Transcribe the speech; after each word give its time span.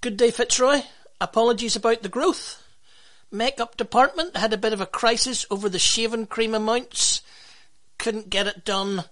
Good 0.00 0.16
day, 0.16 0.30
Fitzroy. 0.30 0.82
Apologies 1.20 1.74
about 1.74 2.02
the 2.02 2.08
growth. 2.08 2.62
Makeup 3.32 3.76
department 3.76 4.36
had 4.36 4.52
a 4.52 4.56
bit 4.56 4.72
of 4.72 4.80
a 4.80 4.86
crisis 4.86 5.44
over 5.50 5.68
the 5.68 5.80
shaving 5.80 6.26
cream 6.26 6.54
amounts. 6.54 7.20
Couldn't 7.98 8.30
get 8.30 8.46
it 8.46 8.64
done. 8.64 9.02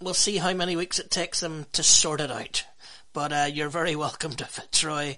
We'll 0.00 0.14
see 0.14 0.38
how 0.38 0.52
many 0.52 0.74
weeks 0.74 0.98
it 0.98 1.12
takes 1.12 1.38
them 1.38 1.66
to 1.74 1.84
sort 1.84 2.20
it 2.20 2.28
out. 2.28 2.64
But 3.12 3.32
uh, 3.32 3.48
you're 3.52 3.68
very 3.68 3.94
welcome 3.94 4.32
to 4.32 4.46
Fitzroy, 4.46 5.14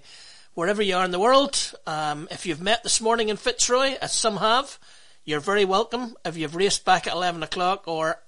wherever 0.53 0.83
you 0.83 0.95
are 0.95 1.05
in 1.05 1.11
the 1.11 1.19
world. 1.19 1.73
Um, 1.87 2.27
if 2.29 2.45
you've 2.45 2.61
met 2.61 2.83
this 2.83 3.01
morning 3.01 3.29
in 3.29 3.37
Fitzroy, 3.37 3.95
as 3.99 4.13
some 4.13 4.37
have, 4.37 4.77
you're 5.25 5.39
very 5.39 5.65
welcome. 5.65 6.15
If 6.23 6.37
you've 6.37 6.55
raced 6.55 6.85
back 6.85 7.07
at 7.07 7.13
11 7.13 7.41
o'clock 7.41 7.87
or 7.87 8.21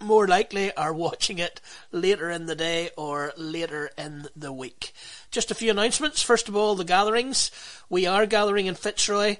more 0.00 0.26
likely 0.26 0.72
are 0.74 0.92
watching 0.92 1.38
it 1.38 1.60
later 1.92 2.30
in 2.30 2.46
the 2.46 2.54
day 2.54 2.90
or 2.96 3.32
later 3.36 3.90
in 3.98 4.28
the 4.36 4.52
week. 4.52 4.92
Just 5.30 5.50
a 5.50 5.54
few 5.54 5.70
announcements. 5.70 6.22
First 6.22 6.48
of 6.48 6.56
all, 6.56 6.74
the 6.74 6.84
gatherings. 6.84 7.50
We 7.88 8.06
are 8.06 8.26
gathering 8.26 8.66
in 8.66 8.74
Fitzroy. 8.74 9.36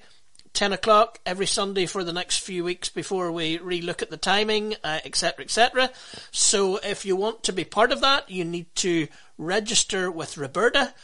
10 0.55 0.73
o'clock 0.73 1.21
every 1.25 1.47
Sunday 1.47 1.87
for 1.87 2.03
the 2.03 2.13
next 2.13 2.39
few 2.39 2.65
weeks 2.65 2.89
before 2.89 3.31
we 3.31 3.59
relook 3.59 4.03
at 4.03 4.11
the 4.11 4.17
timing, 4.17 4.75
etc., 4.83 5.35
uh, 5.39 5.43
etc. 5.43 5.91
So 6.33 6.79
if 6.79 7.05
you 7.05 7.15
want 7.17 7.45
to 7.45 7.53
be 7.53 7.65
part 7.65 7.93
of 7.93 8.01
that, 8.01 8.29
you 8.31 8.45
need 8.45 8.75
to 8.77 9.09
register 9.37 10.11
with 10.11 10.39
Roberta. 10.39 10.95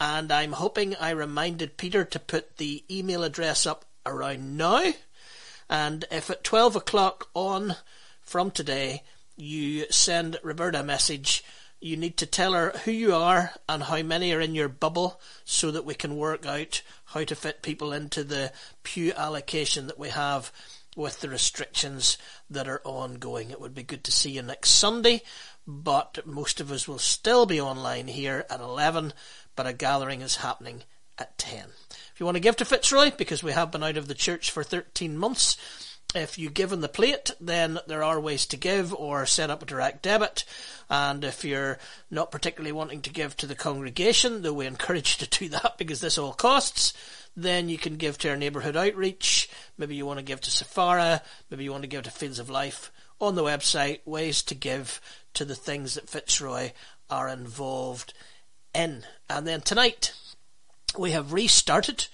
And 0.00 0.30
I'm 0.30 0.52
hoping 0.52 0.94
I 0.96 1.10
reminded 1.10 1.76
Peter 1.76 2.04
to 2.04 2.18
put 2.18 2.58
the 2.58 2.84
email 2.90 3.24
address 3.24 3.66
up 3.66 3.86
around 4.04 4.56
now. 4.56 4.92
And 5.70 6.04
if 6.10 6.30
at 6.30 6.44
12 6.44 6.76
o'clock 6.76 7.28
on 7.34 7.76
from 8.28 8.50
today 8.50 9.02
you 9.38 9.86
send 9.90 10.38
Roberta 10.42 10.80
a 10.80 10.84
message, 10.84 11.42
you 11.80 11.96
need 11.96 12.18
to 12.18 12.26
tell 12.26 12.52
her 12.52 12.72
who 12.84 12.90
you 12.90 13.14
are 13.14 13.52
and 13.66 13.84
how 13.84 14.02
many 14.02 14.34
are 14.34 14.40
in 14.40 14.54
your 14.54 14.68
bubble 14.68 15.18
so 15.46 15.70
that 15.70 15.86
we 15.86 15.94
can 15.94 16.14
work 16.14 16.44
out 16.44 16.82
how 17.06 17.24
to 17.24 17.34
fit 17.34 17.62
people 17.62 17.90
into 17.90 18.22
the 18.22 18.52
pew 18.82 19.14
allocation 19.16 19.86
that 19.86 19.98
we 19.98 20.10
have 20.10 20.52
with 20.94 21.20
the 21.20 21.28
restrictions 21.30 22.18
that 22.50 22.68
are 22.68 22.82
ongoing. 22.84 23.50
It 23.50 23.62
would 23.62 23.74
be 23.74 23.82
good 23.82 24.04
to 24.04 24.12
see 24.12 24.32
you 24.32 24.42
next 24.42 24.70
Sunday, 24.70 25.22
but 25.66 26.26
most 26.26 26.60
of 26.60 26.70
us 26.70 26.86
will 26.86 26.98
still 26.98 27.46
be 27.46 27.58
online 27.58 28.08
here 28.08 28.44
at 28.50 28.60
11, 28.60 29.14
but 29.56 29.66
a 29.66 29.72
gathering 29.72 30.20
is 30.20 30.36
happening 30.36 30.82
at 31.16 31.38
10. 31.38 31.64
If 32.12 32.20
you 32.20 32.26
want 32.26 32.36
to 32.36 32.40
give 32.40 32.56
to 32.56 32.66
Fitzroy, 32.66 33.10
because 33.16 33.42
we 33.42 33.52
have 33.52 33.70
been 33.70 33.82
out 33.82 33.96
of 33.96 34.06
the 34.06 34.14
church 34.14 34.50
for 34.50 34.62
13 34.62 35.16
months, 35.16 35.56
if 36.14 36.38
you 36.38 36.48
give 36.48 36.72
in 36.72 36.80
the 36.80 36.88
plate, 36.88 37.32
then 37.40 37.78
there 37.86 38.02
are 38.02 38.18
ways 38.18 38.46
to 38.46 38.56
give 38.56 38.94
or 38.94 39.26
set 39.26 39.50
up 39.50 39.62
a 39.62 39.66
direct 39.66 40.02
debit. 40.02 40.44
And 40.88 41.22
if 41.22 41.44
you're 41.44 41.78
not 42.10 42.30
particularly 42.30 42.72
wanting 42.72 43.02
to 43.02 43.10
give 43.10 43.36
to 43.36 43.46
the 43.46 43.54
congregation, 43.54 44.42
though 44.42 44.54
we 44.54 44.66
encourage 44.66 45.20
you 45.20 45.26
to 45.26 45.38
do 45.38 45.48
that 45.50 45.76
because 45.76 46.00
this 46.00 46.16
all 46.16 46.32
costs, 46.32 46.94
then 47.36 47.68
you 47.68 47.76
can 47.76 47.96
give 47.96 48.16
to 48.18 48.30
our 48.30 48.36
neighbourhood 48.36 48.76
outreach. 48.76 49.50
Maybe 49.76 49.96
you 49.96 50.06
want 50.06 50.18
to 50.18 50.24
give 50.24 50.40
to 50.40 50.50
Saphara. 50.50 51.20
Maybe 51.50 51.64
you 51.64 51.72
want 51.72 51.82
to 51.82 51.88
give 51.88 52.04
to 52.04 52.10
Fields 52.10 52.38
of 52.38 52.48
Life. 52.48 52.90
On 53.20 53.34
the 53.34 53.44
website, 53.44 54.00
ways 54.06 54.42
to 54.44 54.54
give 54.54 55.00
to 55.34 55.44
the 55.44 55.54
things 55.54 55.94
that 55.94 56.08
Fitzroy 56.08 56.70
are 57.10 57.28
involved 57.28 58.14
in. 58.74 59.04
And 59.28 59.46
then 59.46 59.60
tonight, 59.60 60.14
we 60.96 61.10
have 61.10 61.32
restarted 61.32 62.06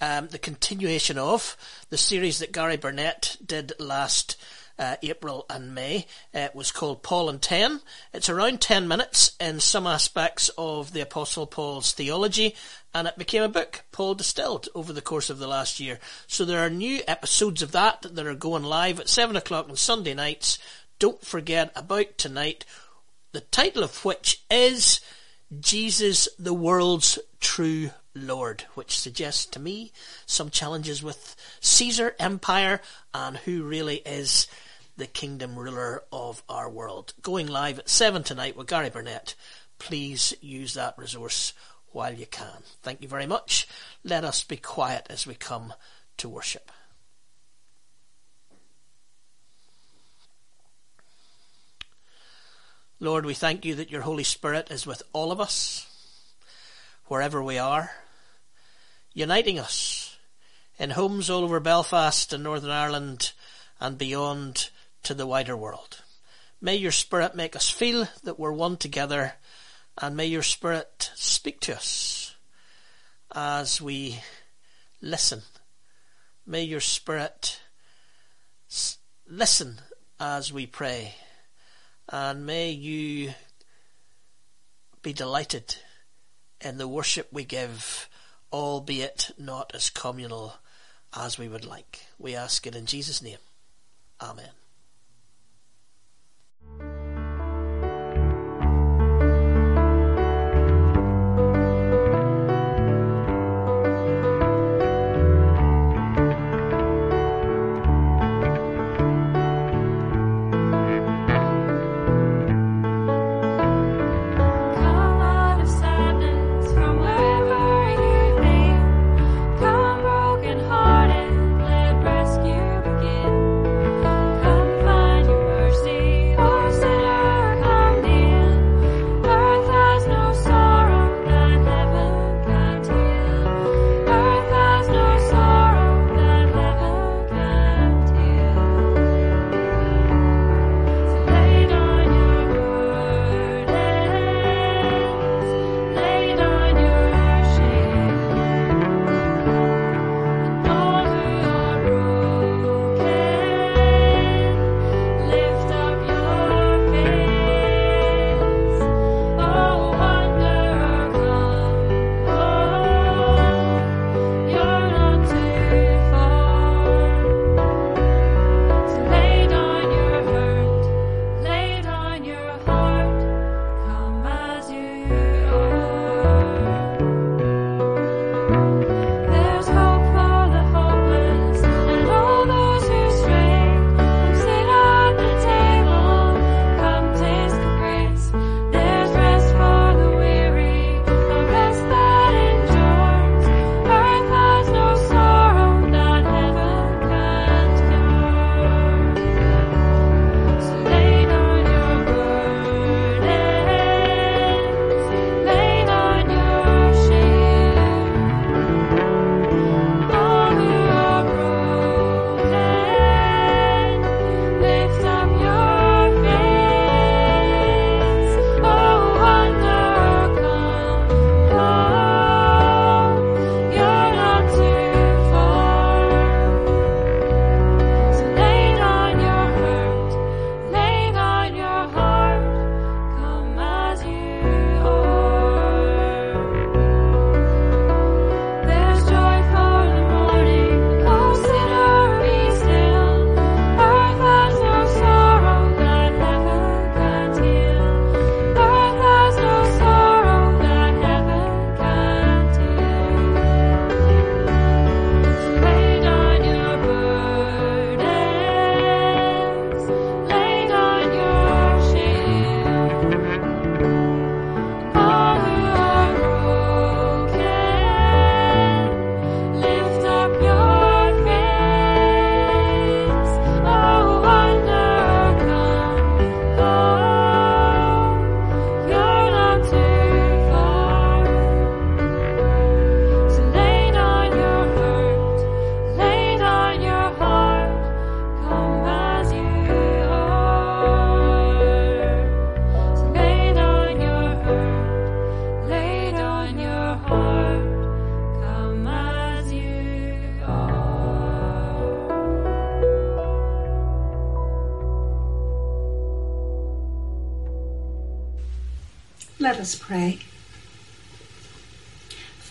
um, 0.00 0.28
the 0.28 0.38
continuation 0.38 1.18
of 1.18 1.56
the 1.90 1.98
series 1.98 2.38
that 2.38 2.52
Gary 2.52 2.76
Burnett 2.76 3.36
did 3.44 3.72
last 3.78 4.36
uh, 4.80 4.96
April 5.02 5.44
and 5.50 5.74
May. 5.74 6.06
It 6.32 6.54
was 6.54 6.72
called 6.72 7.02
Paul 7.02 7.28
and 7.28 7.40
Ten. 7.40 7.80
It's 8.14 8.30
around 8.30 8.62
10 8.62 8.88
minutes 8.88 9.36
in 9.38 9.60
some 9.60 9.86
aspects 9.86 10.50
of 10.56 10.92
the 10.92 11.02
Apostle 11.02 11.46
Paul's 11.46 11.92
theology, 11.92 12.56
and 12.94 13.06
it 13.06 13.18
became 13.18 13.42
a 13.42 13.48
book, 13.48 13.82
Paul 13.92 14.14
Distilled, 14.14 14.70
over 14.74 14.92
the 14.92 15.02
course 15.02 15.28
of 15.28 15.38
the 15.38 15.46
last 15.46 15.80
year. 15.80 16.00
So 16.26 16.44
there 16.44 16.64
are 16.64 16.70
new 16.70 17.02
episodes 17.06 17.60
of 17.60 17.72
that 17.72 18.02
that 18.02 18.26
are 18.26 18.34
going 18.34 18.64
live 18.64 18.98
at 18.98 19.08
7 19.08 19.36
o'clock 19.36 19.68
on 19.68 19.76
Sunday 19.76 20.14
nights. 20.14 20.58
Don't 20.98 21.22
forget 21.22 21.70
about 21.76 22.16
tonight, 22.16 22.64
the 23.32 23.42
title 23.42 23.84
of 23.84 24.04
which 24.04 24.42
is 24.50 25.00
Jesus, 25.60 26.26
the 26.38 26.54
world's 26.54 27.18
true 27.40 27.90
Lord, 28.14 28.64
which 28.74 28.98
suggests 28.98 29.46
to 29.46 29.60
me 29.60 29.92
some 30.26 30.50
challenges 30.50 31.02
with 31.02 31.36
Caesar 31.60 32.14
Empire 32.18 32.80
and 33.14 33.36
who 33.38 33.62
really 33.62 33.96
is 33.98 34.48
the 34.96 35.06
kingdom 35.06 35.58
ruler 35.58 36.02
of 36.12 36.42
our 36.48 36.68
world. 36.68 37.14
Going 37.22 37.46
live 37.46 37.78
at 37.78 37.88
7 37.88 38.22
tonight 38.22 38.56
with 38.56 38.66
Gary 38.66 38.90
Burnett. 38.90 39.34
Please 39.78 40.34
use 40.40 40.74
that 40.74 40.98
resource 40.98 41.52
while 41.92 42.12
you 42.12 42.26
can. 42.26 42.62
Thank 42.82 43.00
you 43.00 43.08
very 43.08 43.26
much. 43.26 43.66
Let 44.04 44.24
us 44.24 44.44
be 44.44 44.56
quiet 44.56 45.06
as 45.08 45.26
we 45.26 45.34
come 45.34 45.72
to 46.18 46.28
worship. 46.28 46.70
Lord, 53.02 53.24
we 53.24 53.32
thank 53.32 53.64
you 53.64 53.74
that 53.76 53.90
your 53.90 54.02
Holy 54.02 54.24
Spirit 54.24 54.70
is 54.70 54.86
with 54.86 55.02
all 55.14 55.32
of 55.32 55.40
us, 55.40 55.86
wherever 57.10 57.42
we 57.42 57.58
are, 57.58 57.90
uniting 59.12 59.58
us 59.58 60.16
in 60.78 60.90
homes 60.90 61.28
all 61.28 61.42
over 61.42 61.58
Belfast 61.58 62.32
and 62.32 62.44
Northern 62.44 62.70
Ireland 62.70 63.32
and 63.80 63.98
beyond 63.98 64.70
to 65.02 65.12
the 65.12 65.26
wider 65.26 65.56
world. 65.56 66.02
May 66.60 66.76
your 66.76 66.92
Spirit 66.92 67.34
make 67.34 67.56
us 67.56 67.68
feel 67.68 68.06
that 68.22 68.38
we're 68.38 68.52
one 68.52 68.76
together, 68.76 69.32
and 70.00 70.16
may 70.16 70.26
your 70.26 70.44
Spirit 70.44 71.10
speak 71.16 71.58
to 71.62 71.74
us 71.74 72.36
as 73.34 73.82
we 73.82 74.20
listen. 75.02 75.42
May 76.46 76.62
your 76.62 76.78
Spirit 76.78 77.60
listen 79.28 79.80
as 80.20 80.52
we 80.52 80.64
pray, 80.64 81.16
and 82.08 82.46
may 82.46 82.70
you 82.70 83.32
be 85.02 85.12
delighted 85.12 85.74
in 86.60 86.78
the 86.78 86.88
worship 86.88 87.28
we 87.32 87.44
give, 87.44 88.08
albeit 88.52 89.30
not 89.38 89.72
as 89.74 89.90
communal 89.90 90.54
as 91.16 91.38
we 91.38 91.48
would 91.48 91.64
like. 91.64 92.06
We 92.18 92.34
ask 92.34 92.66
it 92.66 92.76
in 92.76 92.86
Jesus' 92.86 93.22
name. 93.22 93.38
Amen. 94.20 94.59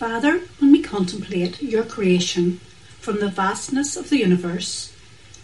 Father, 0.00 0.40
when 0.58 0.72
we 0.72 0.80
contemplate 0.80 1.60
your 1.60 1.84
creation, 1.84 2.58
from 3.00 3.20
the 3.20 3.28
vastness 3.28 3.98
of 3.98 4.08
the 4.08 4.16
universe 4.16 4.94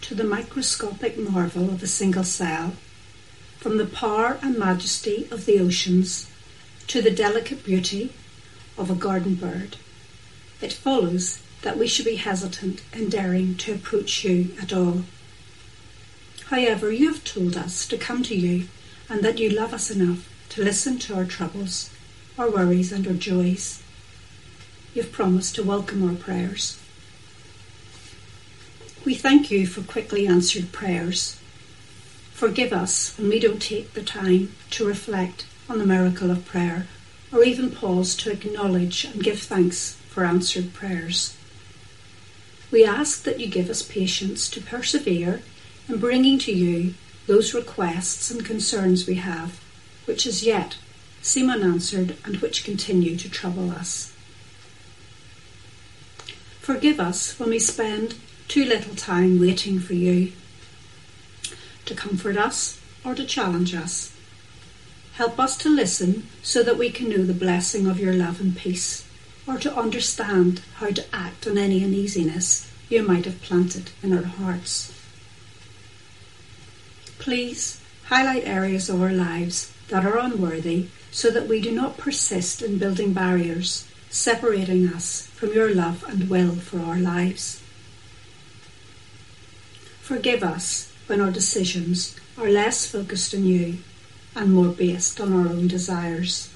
to 0.00 0.14
the 0.14 0.24
microscopic 0.24 1.18
marvel 1.18 1.68
of 1.68 1.82
a 1.82 1.86
single 1.86 2.24
cell, 2.24 2.72
from 3.58 3.76
the 3.76 3.84
power 3.84 4.38
and 4.40 4.58
majesty 4.58 5.28
of 5.30 5.44
the 5.44 5.60
oceans 5.60 6.26
to 6.86 7.02
the 7.02 7.10
delicate 7.10 7.66
beauty 7.66 8.14
of 8.78 8.90
a 8.90 8.94
garden 8.94 9.34
bird, 9.34 9.76
it 10.62 10.72
follows 10.72 11.42
that 11.60 11.76
we 11.76 11.86
should 11.86 12.06
be 12.06 12.16
hesitant 12.16 12.80
and 12.94 13.10
daring 13.10 13.58
to 13.58 13.74
approach 13.74 14.24
you 14.24 14.54
at 14.58 14.72
all. 14.72 15.02
However, 16.46 16.90
you 16.90 17.12
have 17.12 17.24
told 17.24 17.58
us 17.58 17.86
to 17.88 17.98
come 17.98 18.22
to 18.22 18.34
you 18.34 18.68
and 19.10 19.20
that 19.20 19.38
you 19.38 19.50
love 19.50 19.74
us 19.74 19.90
enough 19.90 20.26
to 20.48 20.64
listen 20.64 20.98
to 21.00 21.14
our 21.14 21.26
troubles, 21.26 21.90
our 22.38 22.50
worries, 22.50 22.90
and 22.90 23.06
our 23.06 23.12
joys 23.12 23.82
you've 24.96 25.12
promised 25.12 25.54
to 25.54 25.62
welcome 25.62 26.08
our 26.08 26.14
prayers. 26.14 26.80
We 29.04 29.14
thank 29.14 29.50
you 29.50 29.66
for 29.66 29.82
quickly 29.82 30.26
answered 30.26 30.72
prayers. 30.72 31.38
Forgive 32.32 32.72
us 32.72 33.14
when 33.18 33.28
we 33.28 33.38
don't 33.38 33.60
take 33.60 33.92
the 33.92 34.02
time 34.02 34.54
to 34.70 34.86
reflect 34.86 35.44
on 35.68 35.78
the 35.78 35.84
miracle 35.84 36.30
of 36.30 36.46
prayer 36.46 36.86
or 37.30 37.44
even 37.44 37.70
pause 37.72 38.16
to 38.16 38.32
acknowledge 38.32 39.04
and 39.04 39.22
give 39.22 39.38
thanks 39.38 39.98
for 40.08 40.24
answered 40.24 40.72
prayers. 40.72 41.36
We 42.70 42.82
ask 42.82 43.22
that 43.24 43.38
you 43.38 43.48
give 43.48 43.68
us 43.68 43.82
patience 43.82 44.48
to 44.48 44.62
persevere 44.62 45.42
in 45.90 45.98
bringing 45.98 46.38
to 46.38 46.52
you 46.52 46.94
those 47.26 47.52
requests 47.52 48.30
and 48.30 48.46
concerns 48.46 49.06
we 49.06 49.16
have, 49.16 49.60
which 50.06 50.26
as 50.26 50.42
yet 50.42 50.78
seem 51.20 51.50
unanswered 51.50 52.16
and 52.24 52.38
which 52.38 52.64
continue 52.64 53.16
to 53.18 53.28
trouble 53.28 53.70
us. 53.70 54.15
Forgive 56.66 56.98
us 56.98 57.38
when 57.38 57.50
we 57.50 57.60
spend 57.60 58.16
too 58.48 58.64
little 58.64 58.96
time 58.96 59.38
waiting 59.38 59.78
for 59.78 59.94
you 59.94 60.32
to 61.84 61.94
comfort 61.94 62.36
us 62.36 62.80
or 63.04 63.14
to 63.14 63.24
challenge 63.24 63.72
us. 63.72 64.12
Help 65.14 65.38
us 65.38 65.56
to 65.58 65.68
listen 65.68 66.26
so 66.42 66.64
that 66.64 66.76
we 66.76 66.90
can 66.90 67.08
know 67.08 67.22
the 67.22 67.32
blessing 67.32 67.86
of 67.86 68.00
your 68.00 68.12
love 68.12 68.40
and 68.40 68.56
peace, 68.56 69.06
or 69.46 69.58
to 69.58 69.76
understand 69.76 70.60
how 70.78 70.90
to 70.90 71.04
act 71.14 71.46
on 71.46 71.56
any 71.56 71.84
uneasiness 71.84 72.68
you 72.88 73.00
might 73.00 73.26
have 73.26 73.42
planted 73.42 73.92
in 74.02 74.12
our 74.12 74.24
hearts. 74.24 74.92
Please 77.20 77.80
highlight 78.06 78.42
areas 78.44 78.88
of 78.88 79.00
our 79.00 79.12
lives 79.12 79.72
that 79.86 80.04
are 80.04 80.18
unworthy 80.18 80.88
so 81.12 81.30
that 81.30 81.46
we 81.46 81.60
do 81.60 81.70
not 81.70 81.96
persist 81.96 82.60
in 82.60 82.76
building 82.76 83.12
barriers 83.12 83.86
separating 84.16 84.88
us 84.88 85.26
from 85.34 85.52
your 85.52 85.72
love 85.72 86.02
and 86.08 86.30
will 86.30 86.56
for 86.56 86.80
our 86.80 86.96
lives. 86.96 87.62
Forgive 90.00 90.42
us 90.42 90.90
when 91.06 91.20
our 91.20 91.30
decisions 91.30 92.16
are 92.38 92.48
less 92.48 92.86
focused 92.86 93.34
on 93.34 93.44
you 93.44 93.78
and 94.34 94.52
more 94.52 94.68
based 94.68 95.20
on 95.20 95.32
our 95.32 95.48
own 95.48 95.68
desires. 95.68 96.50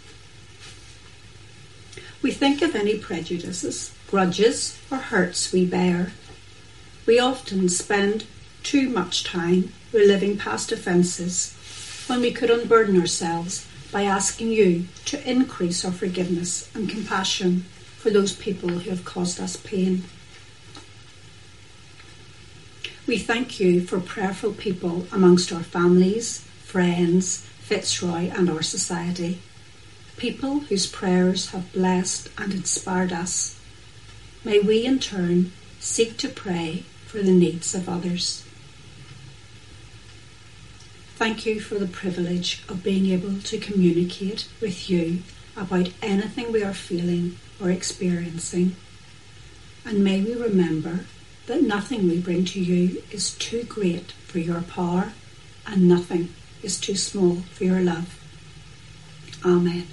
We 2.22 2.32
think 2.32 2.62
of 2.62 2.74
any 2.74 2.98
prejudices, 2.98 3.92
grudges, 4.10 4.78
or 4.90 4.98
hurts 4.98 5.52
we 5.52 5.66
bear. 5.66 6.12
We 7.06 7.18
often 7.18 7.68
spend 7.68 8.26
too 8.62 8.88
much 8.88 9.24
time 9.24 9.72
reliving 9.92 10.36
past 10.36 10.72
offences 10.72 11.54
when 12.06 12.20
we 12.20 12.32
could 12.32 12.50
unburden 12.50 13.00
ourselves 13.00 13.66
by 13.90 14.04
asking 14.04 14.48
you 14.48 14.86
to 15.06 15.28
increase 15.28 15.84
our 15.84 15.92
forgiveness 15.92 16.70
and 16.74 16.88
compassion 16.88 17.64
for 17.96 18.10
those 18.10 18.32
people 18.32 18.68
who 18.68 18.90
have 18.90 19.04
caused 19.04 19.40
us 19.40 19.56
pain. 19.56 20.04
We 23.06 23.18
thank 23.18 23.58
you 23.58 23.80
for 23.80 23.98
prayerful 24.00 24.52
people 24.52 25.06
amongst 25.10 25.52
our 25.52 25.62
families, 25.62 26.40
friends, 26.64 27.38
Fitzroy, 27.60 28.30
and 28.30 28.48
our 28.48 28.62
society. 28.62 29.40
People 30.16 30.60
whose 30.60 30.86
prayers 30.86 31.50
have 31.50 31.72
blessed 31.72 32.28
and 32.38 32.52
inspired 32.52 33.12
us. 33.12 33.60
May 34.44 34.60
we 34.60 34.84
in 34.84 34.98
turn 34.98 35.52
seek 35.80 36.16
to 36.18 36.28
pray 36.28 36.84
for 37.06 37.18
the 37.18 37.32
needs 37.32 37.74
of 37.74 37.88
others. 37.88 38.44
Thank 41.20 41.44
you 41.44 41.60
for 41.60 41.74
the 41.74 41.86
privilege 41.86 42.62
of 42.66 42.82
being 42.82 43.10
able 43.10 43.40
to 43.40 43.58
communicate 43.58 44.48
with 44.58 44.88
you 44.88 45.18
about 45.54 45.90
anything 46.00 46.50
we 46.50 46.64
are 46.64 46.72
feeling 46.72 47.36
or 47.60 47.70
experiencing. 47.70 48.74
And 49.84 50.02
may 50.02 50.22
we 50.22 50.32
remember 50.32 51.00
that 51.44 51.62
nothing 51.62 52.08
we 52.08 52.18
bring 52.20 52.46
to 52.46 52.58
you 52.58 53.02
is 53.10 53.32
too 53.34 53.64
great 53.64 54.12
for 54.12 54.38
your 54.38 54.62
power 54.62 55.12
and 55.66 55.86
nothing 55.86 56.30
is 56.62 56.80
too 56.80 56.96
small 56.96 57.42
for 57.52 57.64
your 57.64 57.82
love. 57.82 58.18
Amen. 59.44 59.88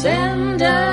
Send 0.00 0.62
us 0.62 0.89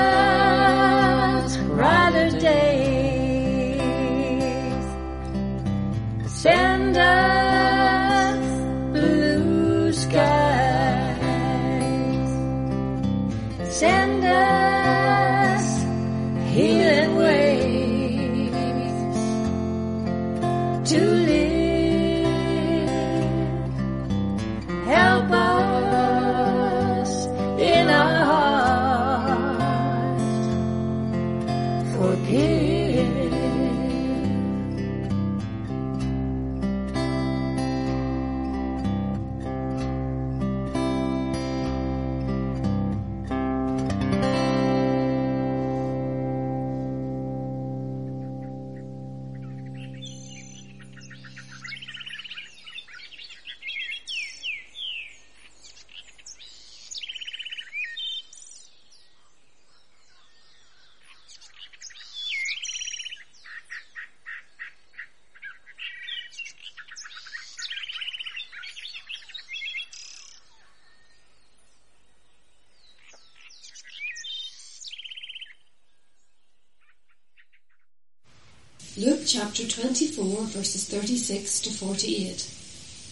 Luke 78.98 79.22
chapter 79.28 79.68
24, 79.68 80.26
verses 80.58 80.90
36 80.90 81.60
to 81.60 81.70
48. 81.70 82.50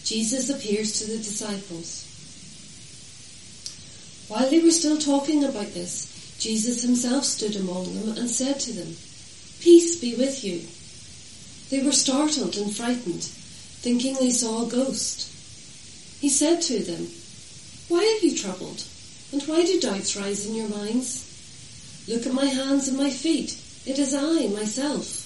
Jesus 0.02 0.50
appears 0.50 0.98
to 0.98 1.06
the 1.06 1.18
disciples. 1.18 2.02
While 4.26 4.50
they 4.50 4.58
were 4.58 4.72
still 4.72 4.98
talking 4.98 5.44
about 5.44 5.74
this, 5.74 6.36
Jesus 6.40 6.82
himself 6.82 7.22
stood 7.22 7.54
among 7.54 7.94
them 7.94 8.18
and 8.18 8.28
said 8.28 8.58
to 8.58 8.72
them, 8.72 8.96
Peace 9.60 10.00
be 10.00 10.16
with 10.16 10.42
you. 10.42 10.66
They 11.70 11.86
were 11.86 11.92
startled 11.92 12.56
and 12.56 12.74
frightened, 12.74 13.22
thinking 13.22 14.16
they 14.16 14.30
saw 14.30 14.66
a 14.66 14.68
ghost. 14.68 15.30
He 16.20 16.28
said 16.28 16.62
to 16.62 16.80
them, 16.82 17.06
Why 17.86 18.00
are 18.02 18.26
you 18.26 18.36
troubled? 18.36 18.82
And 19.30 19.40
why 19.44 19.62
do 19.62 19.78
doubts 19.78 20.16
rise 20.16 20.46
in 20.46 20.56
your 20.56 20.68
minds? 20.68 21.22
Look 22.08 22.26
at 22.26 22.34
my 22.34 22.46
hands 22.46 22.88
and 22.88 22.98
my 22.98 23.10
feet. 23.10 23.56
It 23.86 24.00
is 24.00 24.12
I, 24.14 24.48
myself. 24.48 25.25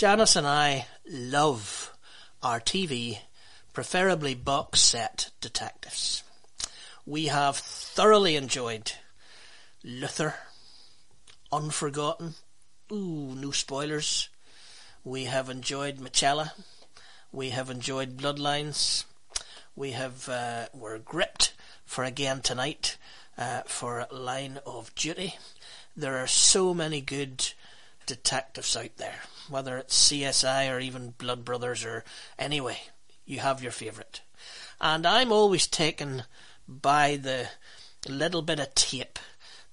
Janice 0.00 0.34
and 0.34 0.46
I 0.46 0.86
love 1.06 1.94
our 2.42 2.58
TV, 2.58 3.18
preferably 3.74 4.34
box 4.34 4.80
set 4.80 5.28
detectives. 5.42 6.22
We 7.04 7.26
have 7.26 7.58
thoroughly 7.58 8.34
enjoyed 8.34 8.92
Luther, 9.84 10.36
Unforgotten, 11.52 12.36
ooh, 12.90 13.34
no 13.36 13.50
spoilers. 13.50 14.30
We 15.04 15.24
have 15.24 15.50
enjoyed 15.50 16.00
Marcella. 16.00 16.54
We 17.30 17.50
have 17.50 17.68
enjoyed 17.68 18.16
Bloodlands. 18.16 19.04
We 19.76 19.90
have, 19.90 20.30
uh, 20.30 20.68
we're 20.72 20.96
gripped 20.96 21.52
for 21.84 22.04
again 22.04 22.40
tonight, 22.40 22.96
uh, 23.36 23.64
for 23.66 24.06
Line 24.10 24.60
of 24.64 24.94
Duty. 24.94 25.36
There 25.94 26.16
are 26.16 26.26
so 26.26 26.72
many 26.72 27.02
good 27.02 27.52
detectives 28.06 28.74
out 28.78 28.96
there, 28.96 29.20
whether 29.50 29.76
it's 29.76 30.10
CSI 30.10 30.72
or 30.72 30.78
even 30.78 31.14
Blood 31.18 31.44
Brothers 31.44 31.84
or 31.84 32.04
anyway, 32.38 32.78
you 33.26 33.40
have 33.40 33.62
your 33.62 33.72
favourite. 33.72 34.20
And 34.80 35.06
I'm 35.06 35.32
always 35.32 35.66
taken 35.66 36.24
by 36.66 37.16
the 37.16 37.48
little 38.08 38.42
bit 38.42 38.60
of 38.60 38.74
tape 38.74 39.18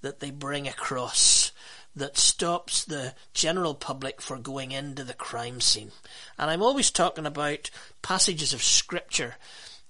that 0.01 0.19
they 0.19 0.31
bring 0.31 0.67
across 0.67 1.51
that 1.95 2.17
stops 2.17 2.85
the 2.85 3.13
general 3.33 3.73
public 3.73 4.21
for 4.21 4.37
going 4.37 4.71
into 4.71 5.03
the 5.03 5.13
crime 5.13 5.59
scene. 5.59 5.91
And 6.37 6.49
I'm 6.49 6.61
always 6.61 6.91
talking 6.91 7.25
about 7.25 7.71
passages 8.01 8.53
of 8.53 8.61
scripture 8.61 9.35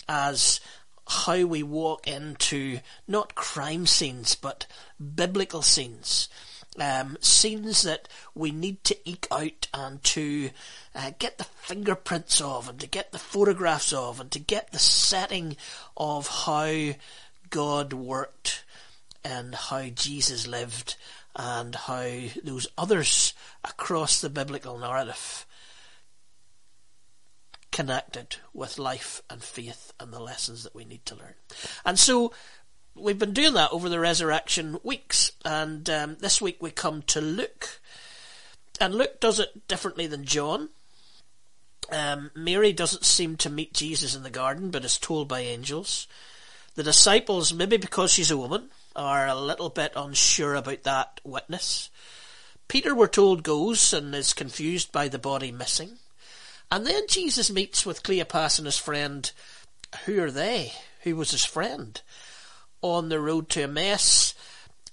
as 0.07 0.61
how 1.07 1.45
we 1.45 1.63
walk 1.63 2.07
into 2.07 2.79
not 3.07 3.35
crime 3.35 3.85
scenes 3.85 4.35
but 4.35 4.65
biblical 5.15 5.61
scenes. 5.61 6.29
Um, 6.79 7.17
scenes 7.21 7.81
that 7.83 8.07
we 8.35 8.51
need 8.51 8.83
to 8.83 9.09
eke 9.09 9.27
out 9.31 9.67
and 9.73 10.03
to 10.03 10.51
uh, 10.93 11.11
get 11.17 11.39
the 11.39 11.43
fingerprints 11.43 12.39
of 12.39 12.69
and 12.69 12.79
to 12.79 12.87
get 12.87 13.11
the 13.11 13.17
photographs 13.17 13.91
of 13.93 14.19
and 14.19 14.29
to 14.31 14.39
get 14.39 14.71
the 14.71 14.79
setting 14.79 15.57
of 15.95 16.27
how 16.27 16.93
God 17.49 17.93
worked 17.93 18.63
and 19.23 19.55
how 19.55 19.87
Jesus 19.87 20.47
lived 20.47 20.95
and 21.35 21.75
how 21.75 22.09
those 22.43 22.67
others 22.77 23.33
across 23.63 24.21
the 24.21 24.29
biblical 24.29 24.77
narrative 24.77 25.45
connected 27.71 28.37
with 28.53 28.79
life 28.79 29.21
and 29.29 29.43
faith 29.43 29.93
and 29.99 30.11
the 30.11 30.19
lessons 30.19 30.63
that 30.63 30.73
we 30.73 30.83
need 30.83 31.05
to 31.05 31.13
learn. 31.15 31.35
And 31.85 31.99
so 31.99 32.33
we've 32.99 33.19
been 33.19 33.33
doing 33.33 33.53
that 33.53 33.71
over 33.71 33.89
the 33.89 33.99
resurrection 33.99 34.79
weeks, 34.83 35.31
and 35.45 35.89
um, 35.89 36.17
this 36.19 36.41
week 36.41 36.61
we 36.61 36.71
come 36.71 37.01
to 37.03 37.21
Luke. 37.21 37.79
And 38.79 38.93
Luke 38.95 39.19
does 39.19 39.39
it 39.39 39.67
differently 39.67 40.07
than 40.07 40.25
John. 40.25 40.69
Um, 41.91 42.31
Mary 42.35 42.73
doesn't 42.73 43.05
seem 43.05 43.37
to 43.37 43.49
meet 43.49 43.73
Jesus 43.73 44.15
in 44.15 44.23
the 44.23 44.29
garden, 44.29 44.69
but 44.71 44.85
is 44.85 44.97
told 44.97 45.27
by 45.27 45.39
angels. 45.39 46.07
The 46.75 46.83
disciples, 46.83 47.53
maybe 47.53 47.77
because 47.77 48.11
she's 48.11 48.29
a 48.29 48.37
woman, 48.37 48.69
are 48.95 49.27
a 49.27 49.35
little 49.35 49.69
bit 49.69 49.93
unsure 49.95 50.55
about 50.55 50.83
that 50.83 51.21
witness. 51.23 51.89
Peter, 52.67 52.93
we're 52.93 53.07
told, 53.07 53.43
goes 53.43 53.93
and 53.93 54.13
is 54.13 54.33
confused 54.33 54.91
by 54.91 55.07
the 55.07 55.17
body 55.17 55.51
missing. 55.51 55.97
And 56.69 56.85
then 56.85 57.03
Jesus 57.07 57.49
meets 57.49 57.85
with 57.85 58.03
Cleopas 58.03 58.59
and 58.59 58.65
his 58.65 58.77
friend. 58.77 59.31
Who 60.05 60.21
are 60.21 60.31
they? 60.31 60.73
Who 61.01 61.15
was 61.15 61.31
his 61.31 61.45
friend? 61.45 61.99
On 62.81 63.09
the 63.09 63.19
road 63.19 63.49
to 63.49 63.63
Emmaus. 63.63 64.33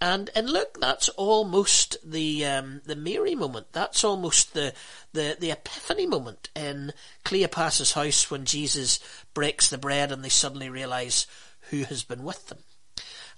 And 0.01 0.31
and 0.35 0.51
look, 0.51 0.81
that's 0.81 1.09
almost 1.11 1.97
the 2.05 2.45
um, 2.45 2.83
the 2.85 2.97
Mary 2.97 3.35
moment. 3.35 3.69
That's 3.73 4.05
almost 4.05 4.53
the, 4.55 4.75
the 5.13 5.37
the 5.39 5.51
epiphany 5.51 6.07
moment 6.07 6.51
in 6.55 6.93
Cleopas's 7.25 7.93
house 7.93 8.31
when 8.31 8.45
Jesus 8.45 8.99
breaks 9.33 9.69
the 9.69 9.79
bread 9.79 10.13
and 10.13 10.25
they 10.25 10.29
suddenly 10.29 10.69
realise 10.69 11.27
who 11.71 11.85
has 11.85 12.03
been 12.03 12.25
with 12.25 12.49
them. 12.49 12.59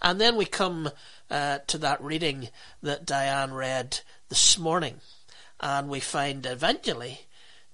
And 0.03 0.21
then 0.21 0.37
we 0.37 0.45
come 0.45 0.91
uh, 1.31 1.59
to 1.67 1.79
that 1.79 2.03
reading 2.03 2.49
that 2.83 3.07
Diane 3.07 3.53
read 3.53 4.01
this 4.29 4.59
morning, 4.59 5.01
and 5.61 5.89
we 5.89 6.01
find 6.01 6.45
eventually 6.47 7.21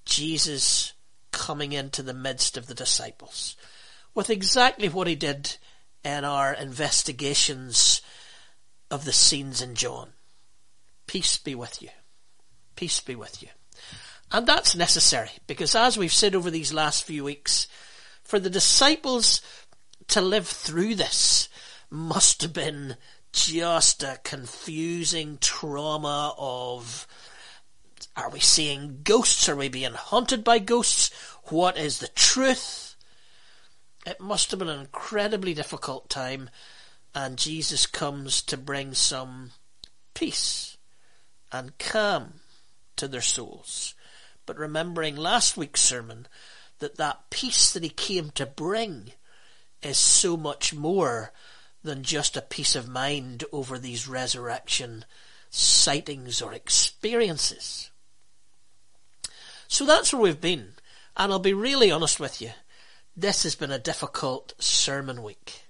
Jesus 0.04 0.92
coming 1.30 1.72
into 1.72 2.02
the 2.02 2.14
midst 2.14 2.56
of 2.56 2.66
the 2.66 2.74
disciples 2.74 3.56
with 4.14 4.28
exactly 4.28 4.88
what 4.88 5.06
he 5.06 5.14
did 5.14 5.56
in 6.04 6.24
our 6.24 6.52
investigations 6.52 8.02
of 8.90 9.04
the 9.04 9.12
scenes 9.12 9.62
in 9.62 9.74
John. 9.74 10.10
Peace 11.06 11.36
be 11.38 11.54
with 11.54 11.82
you. 11.82 11.90
Peace 12.76 13.00
be 13.00 13.14
with 13.14 13.42
you. 13.42 13.48
And 14.30 14.46
that's 14.46 14.74
necessary 14.74 15.30
because 15.46 15.74
as 15.74 15.98
we've 15.98 16.12
said 16.12 16.34
over 16.34 16.50
these 16.50 16.72
last 16.72 17.04
few 17.04 17.24
weeks, 17.24 17.68
for 18.22 18.38
the 18.38 18.50
disciples 18.50 19.42
to 20.08 20.20
live 20.20 20.48
through 20.48 20.94
this 20.94 21.48
must 21.90 22.42
have 22.42 22.52
been 22.52 22.96
just 23.32 24.02
a 24.02 24.18
confusing 24.24 25.38
trauma 25.40 26.34
of 26.38 27.06
are 28.16 28.30
we 28.30 28.40
seeing 28.40 29.00
ghosts? 29.04 29.48
Are 29.48 29.56
we 29.56 29.68
being 29.68 29.94
haunted 29.94 30.44
by 30.44 30.58
ghosts? 30.58 31.10
What 31.44 31.78
is 31.78 31.98
the 31.98 32.08
truth? 32.08 32.91
It 34.04 34.20
must 34.20 34.50
have 34.50 34.58
been 34.58 34.68
an 34.68 34.80
incredibly 34.80 35.54
difficult 35.54 36.08
time, 36.08 36.50
and 37.14 37.38
Jesus 37.38 37.86
comes 37.86 38.42
to 38.42 38.56
bring 38.56 38.94
some 38.94 39.52
peace 40.14 40.76
and 41.52 41.76
calm 41.78 42.40
to 42.96 43.06
their 43.06 43.20
souls. 43.20 43.94
But 44.44 44.58
remembering 44.58 45.16
last 45.16 45.56
week's 45.56 45.80
sermon, 45.80 46.26
that 46.80 46.96
that 46.96 47.30
peace 47.30 47.72
that 47.72 47.84
he 47.84 47.90
came 47.90 48.30
to 48.32 48.44
bring 48.44 49.12
is 49.82 49.98
so 49.98 50.36
much 50.36 50.74
more 50.74 51.32
than 51.82 52.02
just 52.02 52.36
a 52.36 52.42
peace 52.42 52.74
of 52.74 52.88
mind 52.88 53.44
over 53.52 53.78
these 53.78 54.08
resurrection 54.08 55.04
sightings 55.50 56.40
or 56.40 56.52
experiences. 56.52 57.90
So 59.68 59.84
that's 59.84 60.12
where 60.12 60.22
we've 60.22 60.40
been. 60.40 60.72
And 61.16 61.32
I'll 61.32 61.38
be 61.38 61.54
really 61.54 61.90
honest 61.90 62.18
with 62.18 62.40
you. 62.40 62.50
This 63.16 63.42
has 63.42 63.54
been 63.54 63.70
a 63.70 63.78
difficult 63.78 64.54
sermon 64.58 65.22
week. 65.22 65.66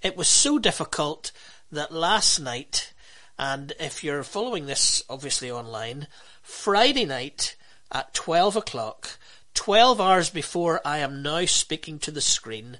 It 0.00 0.16
was 0.16 0.28
so 0.28 0.58
difficult 0.58 1.30
that 1.70 1.92
last 1.92 2.38
night, 2.40 2.94
and 3.38 3.74
if 3.78 4.02
you're 4.02 4.22
following 4.22 4.64
this 4.64 5.02
obviously 5.10 5.50
online, 5.50 6.06
Friday 6.40 7.04
night 7.04 7.54
at 7.92 8.14
12 8.14 8.56
o'clock, 8.56 9.18
12 9.52 10.00
hours 10.00 10.30
before 10.30 10.80
I 10.86 10.98
am 10.98 11.22
now 11.22 11.44
speaking 11.44 11.98
to 11.98 12.10
the 12.10 12.22
screen, 12.22 12.78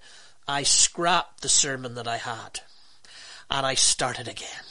I 0.49 0.63
scrapped 0.63 1.43
the 1.43 1.51
sermon 1.51 1.95
that 1.97 2.09
I 2.09 2.17
had. 2.17 2.61
And 3.51 3.67
I 3.67 3.75
started 3.75 4.29
again. 4.29 4.65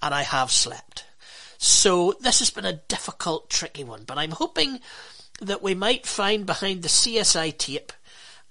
And 0.00 0.14
I 0.14 0.22
have 0.22 0.50
slept. 0.50 1.04
So 1.58 2.14
this 2.20 2.38
has 2.38 2.48
been 2.48 2.64
a 2.64 2.80
difficult, 2.88 3.50
tricky 3.50 3.84
one, 3.84 4.04
but 4.06 4.16
I'm 4.16 4.30
hoping 4.30 4.80
that 5.42 5.62
we 5.62 5.74
might 5.74 6.06
find 6.06 6.46
behind 6.46 6.82
the 6.82 6.88
CSI 6.88 7.58
tape 7.58 7.92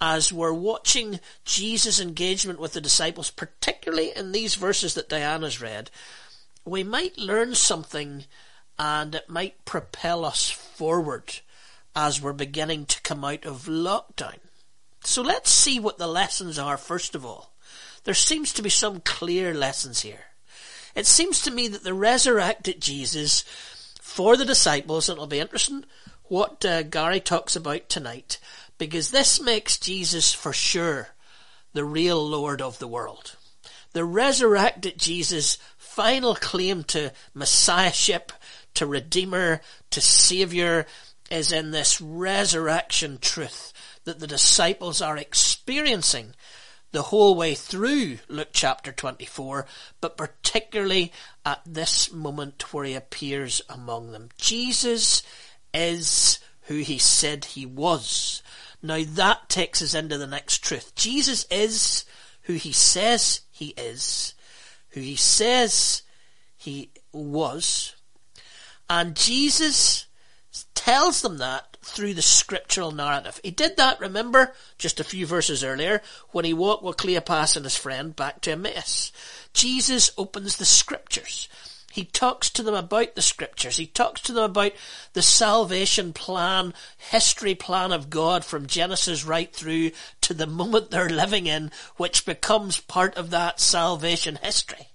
as 0.02 0.34
we're 0.34 0.52
watching 0.52 1.20
Jesus' 1.46 2.00
engagement 2.00 2.60
with 2.60 2.74
the 2.74 2.82
disciples, 2.82 3.30
particularly 3.30 4.12
in 4.16 4.32
these 4.32 4.56
verses 4.56 4.96
that 4.96 5.08
Diana's 5.08 5.62
read, 5.62 5.92
we 6.66 6.84
might 6.84 7.20
learn 7.20 7.54
something 7.54 8.26
and 8.80 9.14
it 9.14 9.30
might 9.30 9.64
propel 9.64 10.26
us 10.26 10.50
forward 10.50 11.40
as 11.96 12.20
we're 12.20 12.34
beginning 12.34 12.86
to 12.88 13.02
come 13.02 13.24
out 13.24 13.46
of 13.46 13.66
lockdown. 13.66 14.40
So 15.04 15.22
let's 15.22 15.52
see 15.52 15.80
what 15.80 16.00
the 16.00 16.08
lessons 16.08 16.58
are 16.58 16.78
first 16.78 17.14
of 17.14 17.24
all. 17.24 17.54
There 18.04 18.16
seems 18.16 18.52
to 18.54 18.64
be 18.64 18.70
some 18.70 19.02
clear 19.02 19.54
lessons 19.54 20.02
here. 20.02 20.26
It 20.96 21.06
seems 21.06 21.42
to 21.44 21.52
me 21.52 21.68
that 21.68 21.84
the 21.84 21.94
resurrected 21.94 22.82
Jesus 22.82 23.44
for 24.02 24.36
the 24.36 24.46
disciples, 24.46 25.08
and 25.08 25.18
it'll 25.18 25.28
be 25.28 25.40
interesting 25.40 25.86
what 26.24 26.66
uh, 26.66 26.84
Gary 26.84 27.20
talks 27.20 27.56
about 27.56 27.88
tonight, 27.88 28.40
because 28.82 29.12
this 29.12 29.40
makes 29.40 29.78
Jesus 29.78 30.34
for 30.34 30.52
sure 30.52 31.10
the 31.74 31.86
real 31.86 32.28
Lord 32.28 32.64
of 32.64 32.80
the 32.80 32.88
world. 32.88 33.36
The 33.94 34.04
resurrected 34.04 34.98
Jesus' 34.98 35.60
final 35.78 36.34
claim 36.34 36.84
to 36.86 37.14
messiahship, 37.36 38.32
to 38.74 38.88
redeemer, 38.88 39.62
to 39.92 40.02
saviour 40.02 40.88
is 41.30 41.52
in 41.52 41.70
this 41.70 42.02
resurrection 42.02 43.20
truth 43.22 43.72
that 44.06 44.18
the 44.18 44.26
disciples 44.26 45.00
are 45.00 45.16
experiencing 45.16 46.34
the 46.92 47.04
whole 47.04 47.36
way 47.36 47.54
through 47.54 48.18
Luke 48.30 48.50
chapter 48.52 48.92
24, 48.92 49.68
but 50.02 50.18
particularly 50.18 51.14
at 51.46 51.62
this 51.68 52.12
moment 52.12 52.74
where 52.74 52.86
he 52.86 52.96
appears 52.96 53.62
among 53.70 54.12
them. 54.12 54.30
Jesus 54.40 55.22
is 55.72 56.40
who 56.64 56.78
he 56.78 56.98
said 56.98 57.46
he 57.46 57.66
was. 57.66 58.42
Now 58.82 59.04
that 59.06 59.50
takes 59.50 59.82
us 59.82 59.94
into 59.94 60.18
the 60.18 60.28
next 60.28 60.64
truth. 60.64 60.96
Jesus 60.96 61.46
is 61.52 62.06
who 62.44 62.54
he 62.54 62.72
says 62.72 63.42
he 63.52 63.70
is, 63.78 64.34
who 64.90 65.02
he 65.02 65.16
says 65.16 66.02
he 66.58 66.92
was, 67.12 67.96
and 68.90 69.16
Jesus' 69.16 70.08
tells 70.76 71.22
them 71.22 71.38
that 71.38 71.78
through 71.84 72.14
the 72.14 72.22
scriptural 72.22 72.92
narrative. 72.92 73.40
He 73.44 73.52
did 73.52 73.78
that, 73.78 74.00
remember, 74.00 74.54
just 74.78 75.00
a 75.00 75.04
few 75.04 75.26
verses 75.26 75.64
earlier, 75.64 76.02
when 76.30 76.46
he 76.46 76.54
walked 76.54 76.84
with 76.84 76.98
Cleopas 76.98 77.56
and 77.56 77.66
his 77.66 77.78
friend 77.78 78.16
back 78.16 78.42
to 78.42 78.52
Emmaus. 78.52 79.12
Jesus 79.54 80.12
opens 80.18 80.58
the 80.58 80.66
scriptures. 80.66 81.48
He 81.92 82.06
talks 82.06 82.50
to 82.52 82.64
them 82.64 82.76
about 82.76 83.16
the 83.16 83.22
scriptures. 83.22 83.78
He 83.78 83.86
talks 83.86 84.22
to 84.22 84.34
them 84.34 84.46
about 84.46 84.72
the 85.14 85.22
salvation 85.22 86.14
plan, 86.14 86.74
history 86.98 87.56
plan 87.56 87.92
of 87.92 88.10
God 88.10 88.46
from 88.46 88.68
Genesis 88.68 89.26
right 89.26 89.54
through 89.54 89.92
to 90.22 90.34
the 90.34 90.48
moment 90.48 90.92
they're 90.92 91.10
living 91.10 91.48
in, 91.48 91.72
which 91.98 92.26
becomes 92.26 92.80
part 92.80 93.16
of 93.16 93.30
that 93.32 93.60
salvation 93.60 94.40
history. 94.42 94.88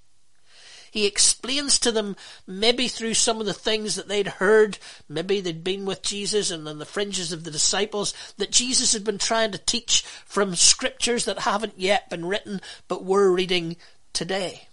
He 0.91 1.05
explains 1.05 1.79
to 1.81 1.93
them, 1.93 2.17
maybe 2.47 2.89
through 2.89 3.13
some 3.15 3.39
of 3.39 3.45
the 3.45 3.53
things 3.53 3.97
that 3.97 4.09
they'd 4.09 4.27
heard, 4.27 4.79
maybe 5.11 5.43
they'd 5.43 5.63
been 5.63 5.85
with 5.85 6.01
Jesus 6.01 6.51
and 6.51 6.67
on 6.67 6.79
the 6.79 6.87
fringes 6.87 7.33
of 7.33 7.45
the 7.45 7.51
disciples, 7.51 8.15
that 8.39 8.51
Jesus 8.51 8.95
had 8.95 9.05
been 9.05 9.19
trying 9.19 9.53
to 9.53 9.59
teach 9.59 10.01
from 10.25 10.55
scriptures 10.55 11.27
that 11.27 11.41
haven't 11.41 11.79
yet 11.79 12.09
been 12.09 12.25
written, 12.25 12.63
but 12.89 13.05
we're 13.05 13.31
reading 13.31 13.77
today. 14.15 14.69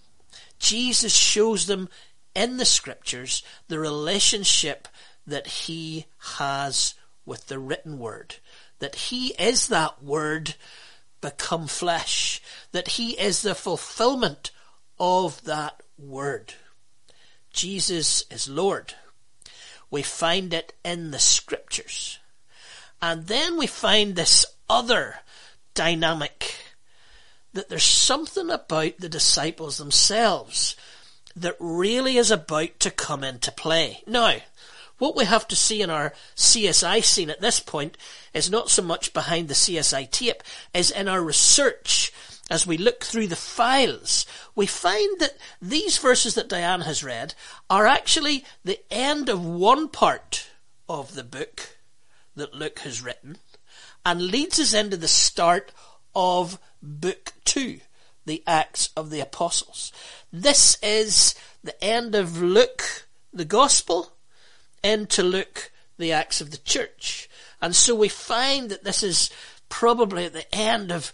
Jesus 0.59 1.13
shows 1.13 1.65
them 1.67 1.89
in 2.35 2.57
the 2.57 2.65
scriptures 2.65 3.43
the 3.67 3.79
relationship 3.79 4.87
that 5.25 5.47
he 5.47 6.05
has 6.37 6.95
with 7.25 7.47
the 7.47 7.59
written 7.59 7.99
word. 7.99 8.35
That 8.79 8.95
he 8.95 9.29
is 9.39 9.67
that 9.67 10.03
word 10.03 10.55
become 11.21 11.67
flesh. 11.67 12.41
That 12.71 12.89
he 12.89 13.11
is 13.11 13.41
the 13.41 13.55
fulfillment 13.55 14.51
of 14.99 15.43
that 15.45 15.81
word. 15.97 16.53
Jesus 17.51 18.25
is 18.29 18.49
Lord. 18.49 18.93
We 19.89 20.01
find 20.01 20.53
it 20.53 20.73
in 20.83 21.11
the 21.11 21.19
scriptures. 21.19 22.19
And 23.01 23.27
then 23.27 23.57
we 23.57 23.67
find 23.67 24.15
this 24.15 24.45
other 24.69 25.17
dynamic 25.73 26.55
that 27.53 27.69
there's 27.69 27.83
something 27.83 28.49
about 28.49 28.97
the 28.97 29.09
disciples 29.09 29.77
themselves 29.77 30.75
that 31.35 31.55
really 31.59 32.17
is 32.17 32.31
about 32.31 32.79
to 32.79 32.91
come 32.91 33.23
into 33.23 33.51
play. 33.51 34.03
Now, 34.05 34.37
what 34.97 35.15
we 35.15 35.25
have 35.25 35.47
to 35.49 35.55
see 35.55 35.81
in 35.81 35.89
our 35.89 36.13
CSI 36.35 37.03
scene 37.03 37.29
at 37.29 37.41
this 37.41 37.59
point 37.59 37.97
is 38.33 38.49
not 38.49 38.69
so 38.69 38.81
much 38.81 39.13
behind 39.13 39.47
the 39.47 39.53
CSI 39.53 40.09
tape, 40.09 40.43
as 40.73 40.91
in 40.91 41.07
our 41.07 41.21
research 41.21 42.13
as 42.49 42.67
we 42.67 42.77
look 42.77 43.03
through 43.03 43.27
the 43.27 43.35
files, 43.35 44.25
we 44.55 44.65
find 44.65 45.19
that 45.19 45.37
these 45.61 45.97
verses 45.97 46.35
that 46.35 46.49
Diane 46.49 46.81
has 46.81 47.03
read 47.03 47.33
are 47.69 47.87
actually 47.87 48.45
the 48.63 48.79
end 48.91 49.29
of 49.29 49.45
one 49.45 49.87
part 49.87 50.49
of 50.89 51.15
the 51.15 51.23
book 51.23 51.77
that 52.35 52.53
Luke 52.53 52.79
has 52.79 53.01
written 53.01 53.37
and 54.05 54.21
leads 54.21 54.59
us 54.59 54.73
into 54.73 54.97
the 54.97 55.07
start 55.07 55.71
of 56.15 56.59
book 56.81 57.33
two, 57.45 57.79
the 58.25 58.43
Acts 58.47 58.89
of 58.95 59.09
the 59.09 59.19
Apostles. 59.19 59.91
This 60.31 60.77
is 60.81 61.35
the 61.63 61.81
end 61.83 62.15
of 62.15 62.41
Luke, 62.41 63.07
the 63.33 63.45
Gospel, 63.45 64.13
into 64.83 65.23
Luke, 65.23 65.71
the 65.97 66.11
Acts 66.11 66.41
of 66.41 66.51
the 66.51 66.57
Church. 66.57 67.29
And 67.61 67.75
so 67.75 67.95
we 67.95 68.09
find 68.09 68.69
that 68.69 68.83
this 68.83 69.03
is 69.03 69.29
probably 69.69 70.25
at 70.25 70.33
the 70.33 70.53
end 70.53 70.91
of 70.91 71.11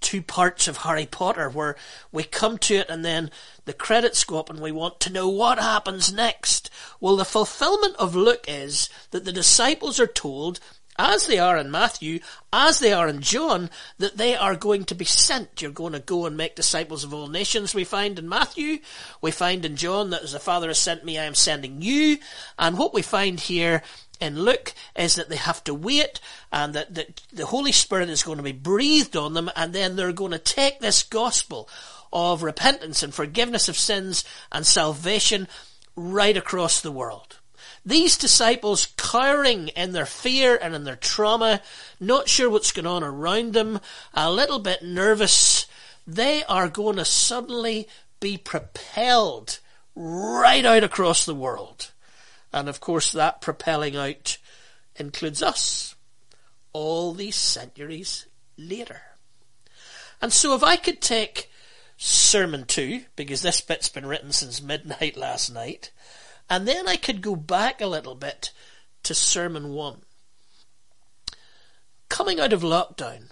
two 0.00 0.22
parts 0.22 0.66
of 0.66 0.78
Harry 0.78 1.06
Potter 1.06 1.48
where 1.48 1.76
we 2.10 2.24
come 2.24 2.58
to 2.58 2.76
it 2.76 2.88
and 2.88 3.04
then 3.04 3.30
the 3.66 3.72
credits 3.72 4.24
go 4.24 4.38
up 4.38 4.50
and 4.50 4.58
we 4.58 4.72
want 4.72 4.98
to 5.00 5.12
know 5.12 5.28
what 5.28 5.58
happens 5.58 6.12
next. 6.12 6.70
Well, 7.00 7.16
the 7.16 7.24
fulfillment 7.24 7.96
of 7.96 8.16
Luke 8.16 8.44
is 8.48 8.88
that 9.10 9.24
the 9.24 9.32
disciples 9.32 10.00
are 10.00 10.06
told, 10.06 10.58
as 10.98 11.26
they 11.26 11.38
are 11.38 11.56
in 11.56 11.70
Matthew, 11.70 12.20
as 12.52 12.78
they 12.78 12.92
are 12.92 13.08
in 13.08 13.20
John, 13.20 13.70
that 13.98 14.16
they 14.16 14.36
are 14.36 14.56
going 14.56 14.84
to 14.84 14.94
be 14.94 15.04
sent. 15.04 15.62
You're 15.62 15.70
going 15.70 15.92
to 15.92 15.98
go 15.98 16.26
and 16.26 16.36
make 16.36 16.56
disciples 16.56 17.04
of 17.04 17.14
all 17.14 17.28
nations, 17.28 17.74
we 17.74 17.84
find 17.84 18.18
in 18.18 18.28
Matthew. 18.28 18.78
We 19.20 19.30
find 19.30 19.64
in 19.64 19.76
John 19.76 20.10
that 20.10 20.22
as 20.22 20.32
the 20.32 20.40
Father 20.40 20.68
has 20.68 20.78
sent 20.78 21.04
me, 21.04 21.18
I 21.18 21.24
am 21.24 21.34
sending 21.34 21.82
you. 21.82 22.18
And 22.58 22.76
what 22.76 22.92
we 22.92 23.02
find 23.02 23.40
here 23.40 23.82
in 24.20 24.38
Luke 24.38 24.74
is 24.94 25.14
that 25.14 25.28
they 25.28 25.36
have 25.36 25.64
to 25.64 25.74
wait 25.74 26.20
and 26.52 26.74
that, 26.74 26.94
that 26.94 27.22
the 27.32 27.46
Holy 27.46 27.72
Spirit 27.72 28.10
is 28.10 28.22
going 28.22 28.36
to 28.36 28.44
be 28.44 28.52
breathed 28.52 29.16
on 29.16 29.32
them 29.34 29.50
and 29.56 29.72
then 29.72 29.96
they're 29.96 30.12
going 30.12 30.32
to 30.32 30.38
take 30.38 30.80
this 30.80 31.02
gospel 31.02 31.68
of 32.12 32.42
repentance 32.42 33.02
and 33.02 33.14
forgiveness 33.14 33.68
of 33.68 33.78
sins 33.78 34.24
and 34.52 34.66
salvation 34.66 35.48
right 35.96 36.36
across 36.36 36.80
the 36.80 36.92
world. 36.92 37.39
These 37.84 38.18
disciples 38.18 38.88
cowering 38.96 39.68
in 39.68 39.92
their 39.92 40.06
fear 40.06 40.58
and 40.60 40.74
in 40.74 40.84
their 40.84 40.96
trauma, 40.96 41.62
not 41.98 42.28
sure 42.28 42.50
what's 42.50 42.72
going 42.72 42.86
on 42.86 43.02
around 43.02 43.54
them, 43.54 43.80
a 44.12 44.30
little 44.30 44.58
bit 44.58 44.82
nervous, 44.82 45.66
they 46.06 46.44
are 46.44 46.68
going 46.68 46.96
to 46.96 47.04
suddenly 47.04 47.88
be 48.20 48.36
propelled 48.36 49.60
right 49.94 50.64
out 50.64 50.84
across 50.84 51.24
the 51.24 51.34
world. 51.34 51.90
And 52.52 52.68
of 52.68 52.80
course, 52.80 53.12
that 53.12 53.40
propelling 53.40 53.96
out 53.96 54.38
includes 54.96 55.42
us 55.42 55.94
all 56.72 57.14
these 57.14 57.36
centuries 57.36 58.26
later. 58.58 59.02
And 60.20 60.32
so, 60.32 60.54
if 60.54 60.62
I 60.62 60.76
could 60.76 61.00
take 61.00 61.50
Sermon 61.96 62.64
2, 62.64 63.04
because 63.16 63.42
this 63.42 63.60
bit's 63.60 63.88
been 63.88 64.06
written 64.06 64.32
since 64.32 64.60
midnight 64.60 65.16
last 65.18 65.52
night, 65.52 65.90
and 66.50 66.66
then 66.66 66.88
I 66.88 66.96
could 66.96 67.22
go 67.22 67.36
back 67.36 67.80
a 67.80 67.86
little 67.86 68.16
bit 68.16 68.50
to 69.04 69.14
Sermon 69.14 69.72
1. 69.72 70.02
Coming 72.08 72.40
out 72.40 72.52
of 72.52 72.62
lockdown 72.62 73.30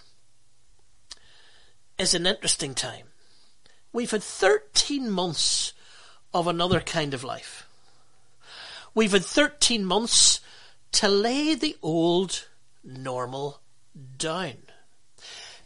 is 1.98 2.14
an 2.14 2.26
interesting 2.26 2.74
time. 2.74 3.06
We've 3.92 4.12
had 4.12 4.22
13 4.22 5.10
months 5.10 5.72
of 6.32 6.46
another 6.46 6.80
kind 6.80 7.12
of 7.12 7.24
life. 7.24 7.66
We've 8.94 9.12
had 9.12 9.24
13 9.24 9.84
months 9.84 10.40
to 10.92 11.08
lay 11.08 11.56
the 11.56 11.76
old 11.82 12.46
normal 12.84 13.60
down. 14.16 14.58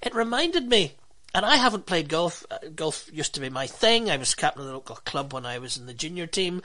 It 0.00 0.14
reminded 0.14 0.68
me, 0.68 0.94
and 1.34 1.44
I 1.44 1.56
haven't 1.56 1.86
played 1.86 2.08
golf. 2.08 2.44
Uh, 2.50 2.58
golf 2.74 3.08
used 3.12 3.34
to 3.34 3.40
be 3.40 3.48
my 3.48 3.66
thing. 3.66 4.10
I 4.10 4.16
was 4.16 4.34
captain 4.34 4.62
of 4.62 4.68
the 4.68 4.74
local 4.74 4.96
club 4.96 5.32
when 5.32 5.46
I 5.46 5.58
was 5.58 5.76
in 5.76 5.86
the 5.86 5.94
junior 5.94 6.26
team. 6.26 6.62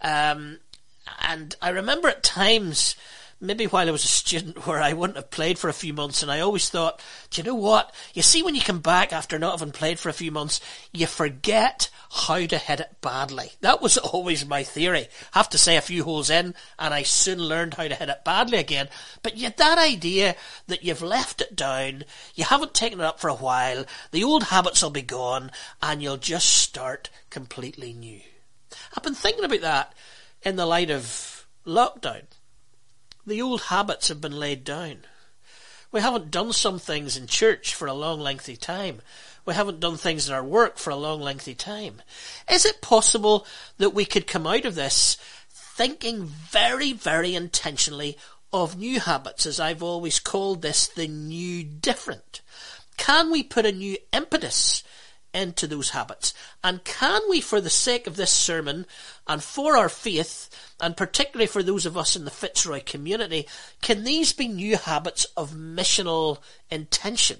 Um, 0.00 0.58
and 1.22 1.56
I 1.62 1.70
remember 1.70 2.08
at 2.08 2.22
times, 2.22 2.96
maybe 3.40 3.66
while 3.66 3.88
I 3.88 3.92
was 3.92 4.04
a 4.04 4.08
student, 4.08 4.66
where 4.66 4.80
I 4.80 4.92
wouldn't 4.92 5.16
have 5.16 5.30
played 5.30 5.58
for 5.58 5.68
a 5.68 5.74
few 5.74 5.92
months, 5.92 6.22
and 6.22 6.30
I 6.30 6.40
always 6.40 6.68
thought, 6.68 7.00
do 7.30 7.40
you 7.40 7.46
know 7.46 7.54
what? 7.54 7.94
You 8.14 8.22
see, 8.22 8.42
when 8.42 8.54
you 8.54 8.60
come 8.60 8.80
back 8.80 9.12
after 9.12 9.38
not 9.38 9.58
having 9.58 9.72
played 9.72 9.98
for 9.98 10.08
a 10.08 10.14
few 10.14 10.30
months, 10.30 10.60
you 10.92 11.06
forget 11.06 11.90
how 12.10 12.46
to 12.46 12.58
hit 12.58 12.80
it 12.80 12.96
badly. 13.00 13.52
That 13.60 13.82
was 13.82 13.98
always 13.98 14.46
my 14.46 14.62
theory. 14.62 15.08
Have 15.32 15.48
to 15.50 15.58
say 15.58 15.76
a 15.76 15.82
few 15.82 16.04
holes 16.04 16.30
in, 16.30 16.54
and 16.78 16.94
I 16.94 17.02
soon 17.02 17.38
learned 17.38 17.74
how 17.74 17.86
to 17.88 17.94
hit 17.94 18.08
it 18.08 18.24
badly 18.24 18.58
again. 18.58 18.88
But 19.22 19.36
yet 19.36 19.56
that 19.58 19.78
idea 19.78 20.36
that 20.66 20.84
you've 20.84 21.02
left 21.02 21.40
it 21.40 21.54
down, 21.54 22.04
you 22.34 22.44
haven't 22.44 22.74
taken 22.74 23.00
it 23.00 23.04
up 23.04 23.20
for 23.20 23.28
a 23.28 23.34
while, 23.34 23.84
the 24.10 24.24
old 24.24 24.44
habits 24.44 24.82
will 24.82 24.90
be 24.90 25.02
gone, 25.02 25.50
and 25.82 26.02
you'll 26.02 26.16
just 26.16 26.48
start 26.48 27.10
completely 27.30 27.92
new. 27.92 28.20
I've 28.96 29.02
been 29.02 29.14
thinking 29.14 29.44
about 29.44 29.60
that 29.60 29.94
in 30.42 30.56
the 30.56 30.66
light 30.66 30.90
of 30.90 31.46
lockdown. 31.66 32.22
The 33.28 33.42
old 33.42 33.60
habits 33.64 34.08
have 34.08 34.22
been 34.22 34.38
laid 34.38 34.64
down. 34.64 35.00
We 35.92 36.00
haven't 36.00 36.30
done 36.30 36.54
some 36.54 36.78
things 36.78 37.14
in 37.14 37.26
church 37.26 37.74
for 37.74 37.86
a 37.86 37.92
long, 37.92 38.20
lengthy 38.20 38.56
time. 38.56 39.02
We 39.44 39.52
haven't 39.52 39.80
done 39.80 39.98
things 39.98 40.26
in 40.26 40.34
our 40.34 40.42
work 40.42 40.78
for 40.78 40.88
a 40.88 40.96
long, 40.96 41.20
lengthy 41.20 41.54
time. 41.54 42.00
Is 42.50 42.64
it 42.64 42.80
possible 42.80 43.46
that 43.76 43.90
we 43.90 44.06
could 44.06 44.26
come 44.26 44.46
out 44.46 44.64
of 44.64 44.76
this 44.76 45.18
thinking 45.50 46.24
very, 46.24 46.94
very 46.94 47.34
intentionally 47.34 48.16
of 48.50 48.78
new 48.78 48.98
habits, 48.98 49.44
as 49.44 49.60
I've 49.60 49.82
always 49.82 50.20
called 50.20 50.62
this 50.62 50.86
the 50.86 51.06
new 51.06 51.62
different? 51.62 52.40
Can 52.96 53.30
we 53.30 53.42
put 53.42 53.66
a 53.66 53.72
new 53.72 53.98
impetus 54.10 54.82
into 55.38 55.66
those 55.66 55.90
habits? 55.90 56.34
And 56.64 56.82
can 56.84 57.22
we, 57.30 57.40
for 57.40 57.60
the 57.60 57.70
sake 57.70 58.06
of 58.06 58.16
this 58.16 58.32
sermon 58.32 58.84
and 59.26 59.42
for 59.42 59.76
our 59.76 59.88
faith, 59.88 60.50
and 60.80 60.96
particularly 60.96 61.46
for 61.46 61.62
those 61.62 61.86
of 61.86 61.96
us 61.96 62.16
in 62.16 62.24
the 62.24 62.30
Fitzroy 62.30 62.82
community, 62.84 63.46
can 63.80 64.04
these 64.04 64.32
be 64.32 64.48
new 64.48 64.76
habits 64.76 65.24
of 65.36 65.52
missional 65.52 66.38
intention? 66.70 67.38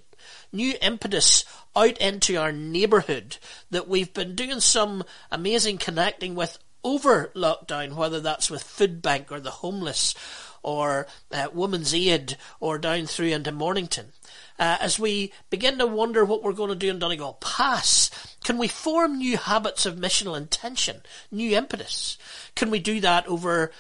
New 0.53 0.75
impetus 0.81 1.45
out 1.77 1.99
into 1.99 2.37
our 2.37 2.53
neighbourhood 2.53 3.37
that 3.71 3.89
we've 3.89 4.15
been 4.15 4.35
doing 4.35 4.61
some 4.61 5.05
amazing 5.31 5.79
connecting 5.79 6.35
with 6.35 6.59
over 6.85 7.31
lockdown, 7.35 7.95
whether 7.95 8.21
that's 8.21 8.51
with 8.51 8.63
Food 8.63 9.03
Bank 9.03 9.33
or 9.33 9.41
the 9.41 9.51
homeless 9.51 10.15
or 10.63 11.07
uh, 11.33 11.49
Women's 11.53 11.95
Aid 11.95 12.37
or 12.61 12.79
down 12.79 13.07
through 13.07 13.29
into 13.29 13.53
Mornington. 13.53 14.13
Uh, 14.59 14.77
as 14.81 14.99
we 14.99 15.33
begin 15.51 15.79
to 15.79 15.87
wonder 15.87 16.25
what 16.25 16.43
we're 16.43 16.53
going 16.53 16.71
to 16.71 16.75
do 16.75 16.91
in 16.91 16.99
Donegal 16.99 17.35
Pass, 17.35 18.11
can 18.43 18.59
we 18.59 18.67
form 18.67 19.19
new 19.19 19.37
habits 19.37 19.87
of 19.87 19.97
missional 19.97 20.37
intention, 20.37 21.03
new 21.31 21.57
impetus? 21.57 22.19
Can 22.57 22.71
we 22.71 22.81
do 22.81 23.01
that 23.01 23.27
over 23.29 23.71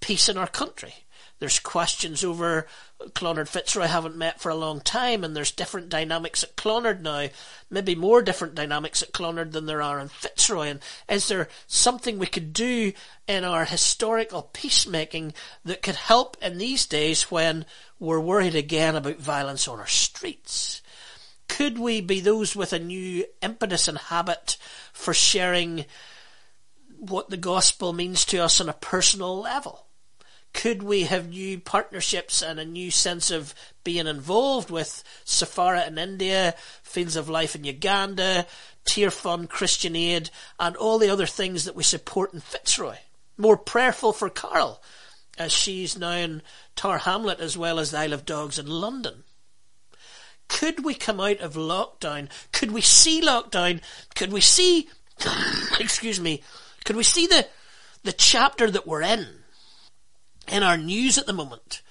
peace 0.00 0.28
in 0.28 0.38
our 0.38 0.46
country? 0.46 0.94
There's 1.40 1.58
questions 1.58 2.22
over 2.22 2.66
Clonard 3.00 3.46
Fitzroy 3.48 3.86
haven't 3.86 4.16
met 4.16 4.40
for 4.40 4.50
a 4.50 4.56
long 4.56 4.80
time, 4.80 5.22
and 5.22 5.36
there's 5.36 5.52
different 5.52 5.88
dynamics 5.88 6.42
at 6.42 6.56
Clonard 6.56 7.00
now, 7.00 7.28
maybe 7.70 7.94
more 7.94 8.22
different 8.22 8.56
dynamics 8.56 9.02
at 9.02 9.12
Clonard 9.12 9.52
than 9.52 9.66
there 9.66 9.82
are 9.82 10.00
in 10.00 10.08
Fitzroy. 10.08 10.68
And 10.68 10.80
is 11.08 11.28
there 11.28 11.48
something 11.68 12.18
we 12.18 12.26
could 12.26 12.52
do 12.52 12.92
in 13.28 13.44
our 13.44 13.64
historical 13.64 14.42
peacemaking 14.42 15.32
that 15.64 15.82
could 15.82 15.94
help 15.94 16.36
in 16.42 16.58
these 16.58 16.86
days 16.86 17.30
when 17.30 17.66
we're 18.00 18.20
worried 18.20 18.56
again 18.56 18.96
about 18.96 19.18
violence 19.18 19.68
on 19.68 19.78
our 19.78 19.86
streets? 19.86 20.82
Could 21.48 21.78
we 21.78 22.00
be 22.00 22.20
those 22.20 22.56
with 22.56 22.72
a 22.72 22.78
new 22.78 23.24
impetus 23.42 23.88
and 23.88 23.98
habit 23.98 24.56
for 24.92 25.14
sharing 25.14 25.86
what 26.98 27.30
the 27.30 27.36
gospel 27.36 27.92
means 27.92 28.24
to 28.26 28.38
us 28.38 28.60
on 28.60 28.68
a 28.68 28.74
personal 28.74 29.38
level? 29.38 29.87
Could 30.52 30.82
we 30.82 31.04
have 31.04 31.28
new 31.28 31.60
partnerships 31.60 32.42
and 32.42 32.58
a 32.58 32.64
new 32.64 32.90
sense 32.90 33.30
of 33.30 33.54
being 33.84 34.06
involved 34.06 34.70
with 34.70 35.04
Saphara 35.24 35.86
in 35.86 35.98
India, 35.98 36.54
Fields 36.82 37.16
of 37.16 37.28
Life 37.28 37.54
in 37.54 37.64
Uganda, 37.64 38.46
Tear 38.84 39.10
Fund, 39.10 39.50
Christian 39.50 39.94
Aid, 39.94 40.30
and 40.58 40.76
all 40.76 40.98
the 40.98 41.10
other 41.10 41.26
things 41.26 41.64
that 41.64 41.76
we 41.76 41.82
support 41.82 42.34
in 42.34 42.40
Fitzroy? 42.40 42.96
More 43.36 43.56
prayerful 43.56 44.12
for 44.12 44.30
Carol, 44.30 44.82
as 45.38 45.52
she's 45.52 45.96
now 45.96 46.12
in 46.12 46.42
Tower 46.74 46.98
Hamlet 46.98 47.38
as 47.38 47.56
well 47.56 47.78
as 47.78 47.92
the 47.92 47.98
Isle 47.98 48.14
of 48.14 48.24
Dogs 48.24 48.58
in 48.58 48.66
London. 48.66 49.24
Could 50.48 50.84
we 50.84 50.94
come 50.94 51.20
out 51.20 51.40
of 51.40 51.54
lockdown? 51.54 52.28
Could 52.52 52.72
we 52.72 52.80
see 52.80 53.20
lockdown? 53.20 53.80
Could 54.16 54.32
we 54.32 54.40
see, 54.40 54.88
excuse 55.78 56.18
me, 56.18 56.42
could 56.84 56.96
we 56.96 57.04
see 57.04 57.26
the, 57.26 57.46
the 58.02 58.12
chapter 58.12 58.70
that 58.70 58.86
we're 58.86 59.02
in, 59.02 59.26
in 60.48 60.62
our 60.62 60.76
news 60.76 61.18
at 61.18 61.26
the 61.26 61.32
moment, 61.32 61.82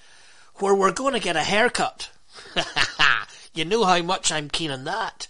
where 0.56 0.74
we're 0.74 0.92
going 0.92 1.14
to 1.14 1.20
get 1.20 1.36
a 1.36 1.42
haircut? 1.42 2.10
you 3.54 3.64
know 3.64 3.84
how 3.84 4.02
much 4.02 4.32
I'm 4.32 4.48
keen 4.48 4.70
on 4.70 4.84
that. 4.84 5.28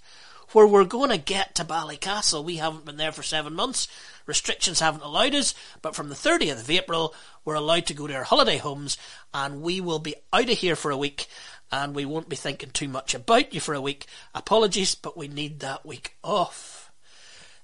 Where 0.53 0.67
we're 0.67 0.85
going 0.85 1.11
to 1.11 1.19
get 1.19 1.55
to 1.57 1.64
Ballycastle. 1.64 2.43
We 2.43 2.57
haven't 2.57 2.87
been 2.87 2.97
there 2.97 3.12
for 3.12 3.23
seven 3.23 3.55
months. 3.55 3.87
Restrictions 4.25 4.81
haven't 4.81 5.03
allowed 5.03 5.35
us, 5.35 5.55
but 5.83 5.95
from 5.95 6.09
the 6.09 6.14
30th 6.14 6.61
of 6.61 6.71
April, 6.71 7.14
we're 7.45 7.55
allowed 7.55 7.87
to 7.87 7.95
go 7.95 8.07
to 8.07 8.14
our 8.14 8.25
holiday 8.25 8.59
homes 8.59 8.97
and 9.33 9.62
we 9.62 9.81
will 9.81 9.99
be 9.99 10.14
out 10.33 10.51
of 10.51 10.59
here 10.59 10.77
for 10.77 10.91
a 10.91 10.97
week 10.97 11.27
and 11.71 11.95
we 11.95 12.05
won't 12.05 12.29
be 12.29 12.37
thinking 12.37 12.71
too 12.71 12.88
much 12.88 13.14
about 13.14 13.53
you 13.53 13.61
for 13.61 13.75
a 13.75 13.81
week. 13.81 14.07
Apologies, 14.35 14.95
but 14.95 15.17
we 15.17 15.29
need 15.29 15.61
that 15.61 15.85
week 15.85 16.17
off. 16.23 16.91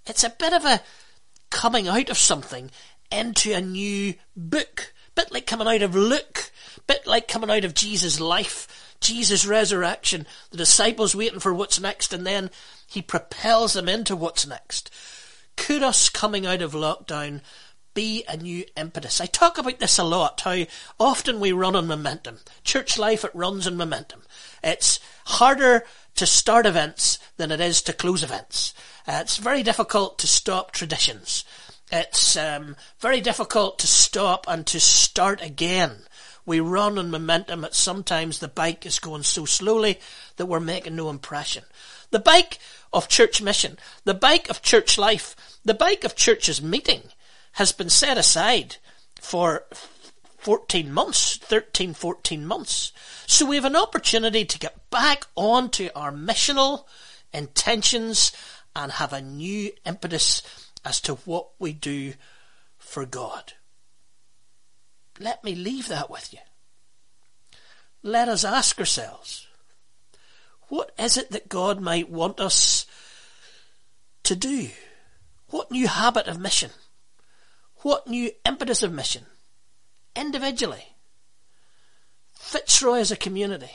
It's 0.07 0.25
a 0.25 0.31
bit 0.31 0.53
of 0.53 0.65
a 0.65 0.83
coming 1.51 1.89
out 1.89 2.11
of 2.11 2.19
something 2.19 2.71
into 3.11 3.53
a 3.53 3.61
new 3.61 4.15
book. 4.37 4.94
Bit 5.15 5.33
like 5.33 5.47
coming 5.47 5.69
out 5.69 5.83
of 5.83 5.95
Luke. 5.95 6.51
Bit 6.87 7.07
like 7.07 7.29
coming 7.29 7.51
out 7.51 7.65
of 7.65 7.75
Jesus' 7.75 8.21
life, 8.21 8.97
Jesus' 9.01 9.47
resurrection, 9.47 10.27
the 10.51 10.57
disciples 10.57 11.15
waiting 11.15 11.41
for 11.41 11.55
what's 11.55 11.81
next, 11.81 12.13
and 12.13 12.27
then 12.27 12.51
he 12.87 13.01
propels 13.01 13.73
them 13.73 13.89
into 13.89 14.17
what's 14.17 14.47
next. 14.47 14.91
Could 15.57 15.83
us 15.83 16.09
coming 16.09 16.47
out 16.47 16.63
of 16.63 16.73
lockdown 16.73 17.41
be 17.95 18.25
a 18.29 18.37
new 18.37 18.65
impetus? 18.77 19.21
I 19.21 19.27
talk 19.27 19.57
about 19.57 19.79
this 19.79 19.99
a 19.99 20.05
lot, 20.05 20.41
how 20.41 20.65
often 20.99 21.41
we 21.41 21.53
run 21.53 21.77
on 21.77 21.87
momentum. 21.87 22.39
Church 22.65 22.99
life, 22.99 23.25
it 23.25 23.31
runs 23.35 23.67
on 23.67 23.77
momentum. 23.77 24.23
It's 24.63 25.01
harder 25.27 25.85
to 26.17 26.27
start 26.27 26.67
events 26.67 27.19
than 27.37 27.51
it 27.51 27.61
is 27.61 27.83
to 27.83 27.93
close 27.93 28.23
events. 28.23 28.75
Uh, 29.07 29.19
it's 29.21 29.37
very 29.37 29.63
difficult 29.63 30.19
to 30.19 30.27
stop 30.27 30.73
traditions. 30.73 31.45
It's 31.93 32.37
um, 32.37 32.77
very 32.99 33.21
difficult 33.21 33.79
to 33.81 33.87
stop 33.87 34.47
and 34.49 34.67
to 34.67 34.81
start 34.81 35.43
again. 35.43 36.03
We 36.47 36.61
run 36.61 36.99
on 36.99 37.11
momentum, 37.11 37.63
but 37.63 37.75
sometimes 37.75 38.39
the 38.39 38.49
bike 38.49 38.85
is 38.85 38.99
going 38.99 39.23
so 39.23 39.45
slowly 39.45 39.99
that 40.37 40.47
we're 40.47 40.61
making 40.61 40.97
no 40.97 41.09
impression. 41.09 41.65
The 42.11 42.19
bike 42.19 42.59
of 42.93 43.09
church 43.09 43.41
mission, 43.41 43.79
the 44.05 44.15
bike 44.15 44.49
of 44.51 44.63
church 44.63 44.99
life, 44.99 45.37
the 45.65 45.75
bike 45.75 46.05
of 46.05 46.17
church's 46.17 46.61
meeting 46.61 47.03
has 47.53 47.73
been 47.73 47.91
set 47.91 48.19
aside 48.19 48.77
for 49.21 49.65
14 50.39 50.93
months, 50.93 51.39
13, 51.39 51.95
14 51.95 52.45
months. 52.45 52.93
So 53.27 53.47
we 53.47 53.57
have 53.57 53.65
an 53.65 53.77
opportunity 53.77 54.45
to 54.45 54.59
get 54.59 54.91
back 54.91 55.27
onto 55.35 55.89
our 55.97 56.13
missional 56.13 56.85
intentions 57.33 58.33
and 58.77 58.93
have 58.93 59.13
a 59.13 59.23
new 59.23 59.73
impetus 59.87 60.43
as 60.85 61.01
to 61.03 61.15
what 61.15 61.49
we 61.59 61.73
do 61.73 62.15
for 62.79 63.07
God. 63.07 63.55
Let 65.19 65.45
me 65.45 65.55
leave 65.55 65.89
that 65.89 66.11
with 66.11 66.33
you. 66.33 66.41
Let 68.03 68.29
us 68.29 68.45
ask 68.45 68.79
ourselves, 68.79 69.47
what 70.69 70.93
is 70.99 71.17
it 71.17 71.31
that 71.31 71.49
God 71.49 71.81
might 71.81 72.11
want 72.11 72.41
us 72.41 72.87
to 74.25 74.37
do? 74.37 74.69
What 75.49 75.71
new 75.71 75.89
habit 75.89 76.27
of 76.27 76.39
mission? 76.39 76.71
What 77.77 78.07
new 78.07 78.33
impetus 78.45 78.83
of 78.83 78.93
mission? 78.93 79.25
Individually. 80.17 80.95
Fitzroy 82.35 82.99
as 82.99 83.11
a 83.11 83.17
community. 83.17 83.71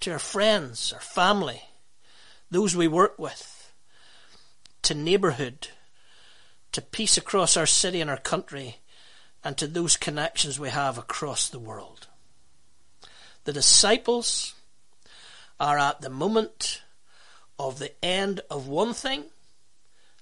To 0.00 0.12
our 0.12 0.18
friends, 0.18 0.92
our 0.92 1.00
family, 1.00 1.62
those 2.50 2.76
we 2.76 2.86
work 2.86 3.18
with, 3.18 3.57
to 4.88 4.94
neighbourhood, 4.94 5.68
to 6.72 6.80
peace 6.80 7.18
across 7.18 7.58
our 7.58 7.66
city 7.66 8.00
and 8.00 8.08
our 8.08 8.16
country, 8.16 8.78
and 9.44 9.54
to 9.58 9.66
those 9.66 9.98
connections 9.98 10.58
we 10.58 10.70
have 10.70 10.96
across 10.96 11.46
the 11.46 11.58
world. 11.58 12.06
The 13.44 13.52
disciples 13.52 14.54
are 15.60 15.78
at 15.78 16.00
the 16.00 16.08
moment 16.08 16.80
of 17.58 17.78
the 17.78 17.92
end 18.02 18.40
of 18.50 18.66
one 18.66 18.94
thing, 18.94 19.24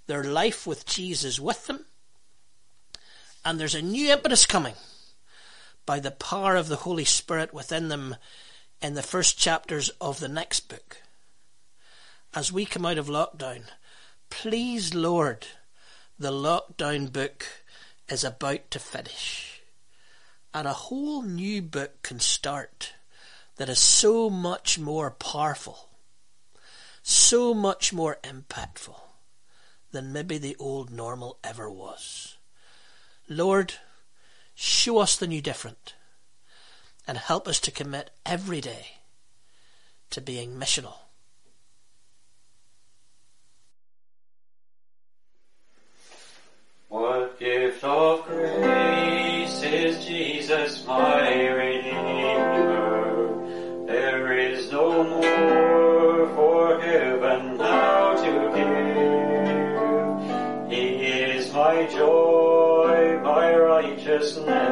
their 0.09 0.25
life 0.25 0.67
with 0.67 0.85
Jesus 0.85 1.39
with 1.39 1.69
them, 1.69 1.85
and 3.45 3.61
there's 3.61 3.77
a 3.77 3.83
new 3.83 4.11
impetus 4.11 4.47
coming 4.47 4.75
by 5.87 6.01
the 6.01 6.11
power 6.11 6.57
of 6.57 6.67
the 6.67 6.75
Holy 6.75 7.05
Spirit 7.05 7.55
within 7.55 7.87
them 7.87 8.17
in 8.83 8.95
the 8.95 9.03
first 9.03 9.39
chapters 9.39 9.91
of 10.01 10.19
the 10.19 10.29
next 10.29 10.69
book. 10.69 11.03
As 12.35 12.51
we 12.51 12.67
come 12.67 12.85
out 12.85 12.99
of 12.99 13.07
lockdown, 13.07 13.67
please, 14.31 14.95
Lord, 14.95 15.47
the 16.19 16.31
lockdown 16.31 17.13
book 17.13 17.47
is 18.09 18.25
about 18.25 18.71
to 18.71 18.79
finish. 18.79 19.61
And 20.55 20.67
a 20.67 20.73
whole 20.73 21.23
new 21.23 21.61
book 21.63 22.03
can 22.03 22.21
start 22.21 22.95
that 23.57 23.69
is 23.69 23.79
so 23.79 24.31
much 24.31 24.79
more 24.79 25.11
powerful, 25.11 25.91
so 27.03 27.53
much 27.53 27.93
more 27.93 28.19
impactful 28.23 28.99
than 29.93 30.13
maybe 30.13 30.39
the 30.39 30.57
old 30.59 30.91
normal 30.91 31.39
ever 31.43 31.71
was. 31.71 32.37
Lord, 33.29 33.75
show 34.55 34.99
us 34.99 35.17
the 35.17 35.27
new 35.27 35.43
different 35.43 35.95
and 37.07 37.19
help 37.19 37.47
us 37.49 37.61
to 37.61 37.71
commit 37.71 38.11
every 38.25 38.61
day 38.61 38.99
to 40.11 40.21
being 40.21 40.55
missional. 40.57 41.06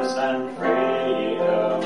Righteousness 0.05 0.19
and 0.19 0.57
freedom, 0.59 1.81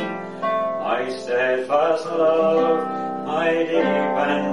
my 0.82 1.08
steadfast 1.08 2.06
love, 2.06 3.26
my 3.26 3.52
deep 3.52 3.74
and 3.74 4.47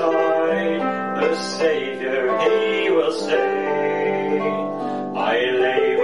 The 0.00 1.36
Savior 1.36 2.38
he 2.38 2.90
will 2.90 3.12
say, 3.12 4.40
I 5.14 5.36
labor 5.60 5.99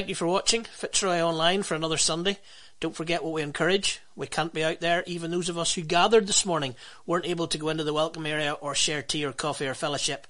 Thank 0.00 0.08
you 0.08 0.14
for 0.14 0.26
watching 0.26 0.64
Fitzroy 0.64 1.20
Online 1.20 1.62
for 1.62 1.74
another 1.74 1.98
Sunday. 1.98 2.38
Don't 2.80 2.96
forget 2.96 3.22
what 3.22 3.34
we 3.34 3.42
encourage. 3.42 4.00
We 4.16 4.26
can't 4.26 4.54
be 4.54 4.64
out 4.64 4.80
there. 4.80 5.04
Even 5.06 5.30
those 5.30 5.50
of 5.50 5.58
us 5.58 5.74
who 5.74 5.82
gathered 5.82 6.26
this 6.26 6.46
morning 6.46 6.74
weren't 7.04 7.26
able 7.26 7.46
to 7.48 7.58
go 7.58 7.68
into 7.68 7.84
the 7.84 7.92
welcome 7.92 8.24
area 8.24 8.54
or 8.54 8.74
share 8.74 9.02
tea 9.02 9.26
or 9.26 9.34
coffee 9.34 9.66
or 9.66 9.74
fellowship. 9.74 10.26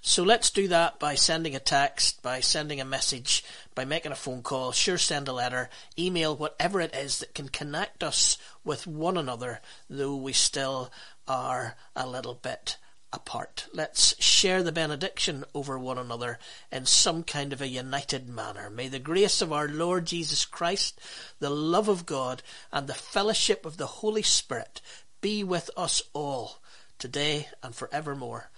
So 0.00 0.24
let's 0.24 0.50
do 0.50 0.66
that 0.66 0.98
by 0.98 1.14
sending 1.14 1.54
a 1.54 1.60
text, 1.60 2.20
by 2.20 2.40
sending 2.40 2.80
a 2.80 2.84
message, 2.84 3.44
by 3.76 3.84
making 3.84 4.10
a 4.10 4.16
phone 4.16 4.42
call, 4.42 4.72
sure 4.72 4.98
send 4.98 5.28
a 5.28 5.32
letter, 5.32 5.70
email, 5.96 6.34
whatever 6.34 6.80
it 6.80 6.92
is 6.92 7.20
that 7.20 7.32
can 7.32 7.48
connect 7.48 8.02
us 8.02 8.38
with 8.64 8.88
one 8.88 9.16
another, 9.16 9.60
though 9.88 10.16
we 10.16 10.32
still 10.32 10.90
are 11.28 11.76
a 11.94 12.08
little 12.08 12.34
bit 12.34 12.76
apart. 13.12 13.66
Let's 13.74 14.20
share 14.22 14.62
the 14.62 14.72
benediction 14.72 15.44
over 15.54 15.78
one 15.78 15.98
another 15.98 16.38
in 16.70 16.86
some 16.86 17.22
kind 17.22 17.52
of 17.52 17.60
a 17.60 17.68
united 17.68 18.28
manner. 18.28 18.70
May 18.70 18.88
the 18.88 18.98
grace 18.98 19.42
of 19.42 19.52
our 19.52 19.68
Lord 19.68 20.06
Jesus 20.06 20.44
Christ, 20.44 21.00
the 21.38 21.50
love 21.50 21.88
of 21.88 22.06
God, 22.06 22.42
and 22.72 22.86
the 22.86 22.94
fellowship 22.94 23.66
of 23.66 23.76
the 23.76 23.86
Holy 23.86 24.22
Spirit 24.22 24.80
be 25.20 25.44
with 25.44 25.70
us 25.76 26.02
all 26.12 26.60
today 26.98 27.48
and 27.62 27.74
forevermore. 27.74 28.50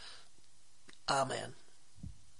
Amen. 1.08 1.54